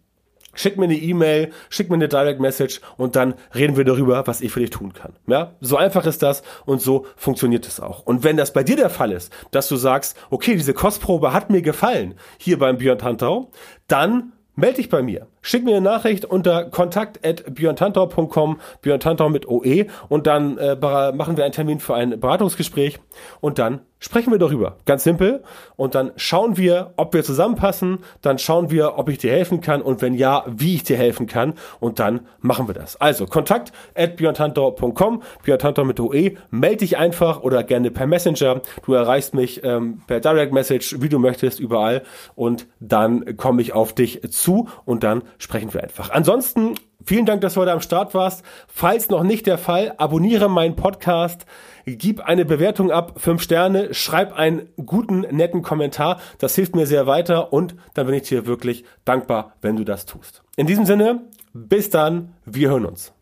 schick 0.55 0.77
mir 0.77 0.85
eine 0.85 0.97
E-Mail, 0.97 1.51
schick 1.71 1.89
mir 1.89 1.97
eine 1.97 2.09
Direct 2.09 2.41
Message 2.41 2.81
und 2.97 3.17
dann 3.17 3.35
reden 3.55 3.77
wir 3.77 3.85
darüber, 3.85 4.27
was 4.27 4.41
ich 4.41 4.53
für 4.53 4.61
dich 4.61 4.71
tun 4.71 4.93
kann. 4.93 5.13
Ja, 5.27 5.53
so 5.61 5.77
einfach 5.77 6.07
ist 6.07 6.23
das 6.23 6.43
und 6.67 6.83
so 6.83 7.07
funktioniert 7.17 7.67
es 7.67 7.81
auch. 7.81 8.05
Und 8.05 8.25
wenn 8.25 8.37
das 8.37 8.53
bei 8.53 8.63
dir 8.63 8.77
der 8.77 8.91
Fall 8.91 9.13
ist, 9.13 9.33
dass 9.51 9.69
du 9.69 9.77
sagst, 9.77 10.17
okay, 10.31 10.55
diese 10.55 10.75
Kostprobe 10.75 11.33
hat 11.33 11.51
mir 11.51 11.63
gefallen 11.63 12.15
hier 12.39 12.59
beim 12.59 12.79
Björn 12.79 12.99
Tantau, 12.99 13.51
dann 13.87 14.33
melde 14.57 14.77
dich 14.77 14.89
bei 14.89 15.03
mir. 15.03 15.29
Schick 15.41 15.65
mir 15.65 15.77
eine 15.77 15.81
Nachricht 15.81 16.25
unter 16.25 16.65
kontakt.björntantau.com, 16.65 18.61
Björn 18.83 19.01
Tantau 19.01 19.29
mit 19.29 19.47
OE 19.49 19.87
und 20.09 20.27
dann 20.27 20.59
äh, 20.59 20.77
machen 20.77 21.37
wir 21.37 21.45
einen 21.45 21.53
Termin 21.53 21.79
für 21.79 21.95
ein 21.95 22.19
Beratungsgespräch 22.19 22.99
und 23.41 23.59
dann 23.59 23.81
sprechen 23.99 24.33
wir 24.33 24.39
darüber. 24.39 24.77
Ganz 24.85 25.05
simpel. 25.05 25.43
Und 25.77 25.95
dann 25.95 26.13
schauen 26.17 26.57
wir, 26.57 26.93
ob 26.97 27.15
wir 27.15 27.25
zusammenpassen. 27.25 27.99
Dann 28.23 28.39
schauen 28.39 28.71
wir, 28.71 28.99
ob 28.99 29.09
ich 29.09 29.19
dir 29.19 29.33
helfen 29.33 29.61
kann 29.61 29.83
und 29.83 30.03
wenn 30.03 30.15
ja, 30.15 30.45
wie 30.47 30.77
ich 30.77 30.83
dir 30.85 30.97
helfen 30.97 31.27
kann. 31.27 31.55
Und 31.81 31.99
dann 31.99 32.21
machen 32.41 32.69
wir 32.69 32.75
das. 32.75 33.01
Also 33.01 33.27
kontakt 33.27 33.73
at 33.95 34.17
björntantau.com, 34.17 35.23
Björntantau 35.43 35.85
mit 35.85 36.01
OE. 36.01 36.37
Melde 36.51 36.79
dich 36.79 36.97
einfach 36.97 37.43
oder 37.43 37.63
gerne 37.65 37.91
per 37.91 38.07
Messenger. 38.07 38.63
Du 38.85 38.95
erreichst 38.95 39.35
mich 39.35 39.63
ähm, 39.65 40.03
per 40.07 40.21
Direct 40.21 40.53
Message, 40.53 40.97
wie 41.01 41.09
du 41.09 41.19
möchtest, 41.19 41.61
überall. 41.61 42.03
Und 42.35 42.67
dann 42.81 43.37
komme 43.37 43.63
ich 43.63 43.73
auf 43.73 43.95
dich 43.95 44.23
zu 44.31 44.69
und 44.85 45.03
dann 45.05 45.23
sprechen 45.39 45.75
wir 45.75 45.83
einfach. 45.83 46.11
Ansonsten 46.11 46.75
vielen 47.09 47.25
Dank, 47.25 47.41
dass 47.41 47.55
du 47.55 47.61
heute 47.63 47.73
am 47.73 47.81
Start 47.81 48.13
warst. 48.13 48.45
Falls 48.69 49.09
noch 49.09 49.23
nicht 49.23 49.47
der 49.47 49.57
Fall, 49.57 49.95
abonniere 49.97 50.51
meinen 50.51 50.77
Podcast, 50.77 51.47
gib 51.87 52.21
eine 52.21 52.45
Bewertung 52.45 52.91
ab, 52.91 53.15
fünf 53.17 53.43
Sterne, 53.43 53.95
schreib 53.95 54.35
einen 54.35 54.69
guten, 54.77 55.21
netten 55.21 55.63
Kommentar. 55.63 56.21
Das 56.39 56.55
hilft 56.55 56.77
mir 56.77 56.87
sehr 56.87 57.07
weiter 57.07 57.53
und 57.53 57.75
dann 57.95 58.07
bin 58.07 58.15
ich 58.15 58.29
dir 58.29 58.47
wirklich 58.47 58.85
dankbar, 59.07 59.55
wenn 59.63 59.77
du 59.77 59.85
das 59.85 60.05
tust. 60.05 60.43
In 60.57 60.67
diesem 60.67 60.85
Sinne, 60.85 61.23
bis 61.55 61.89
dann, 61.89 62.35
wir 62.45 62.69
hören 62.69 62.85
uns. 62.85 63.15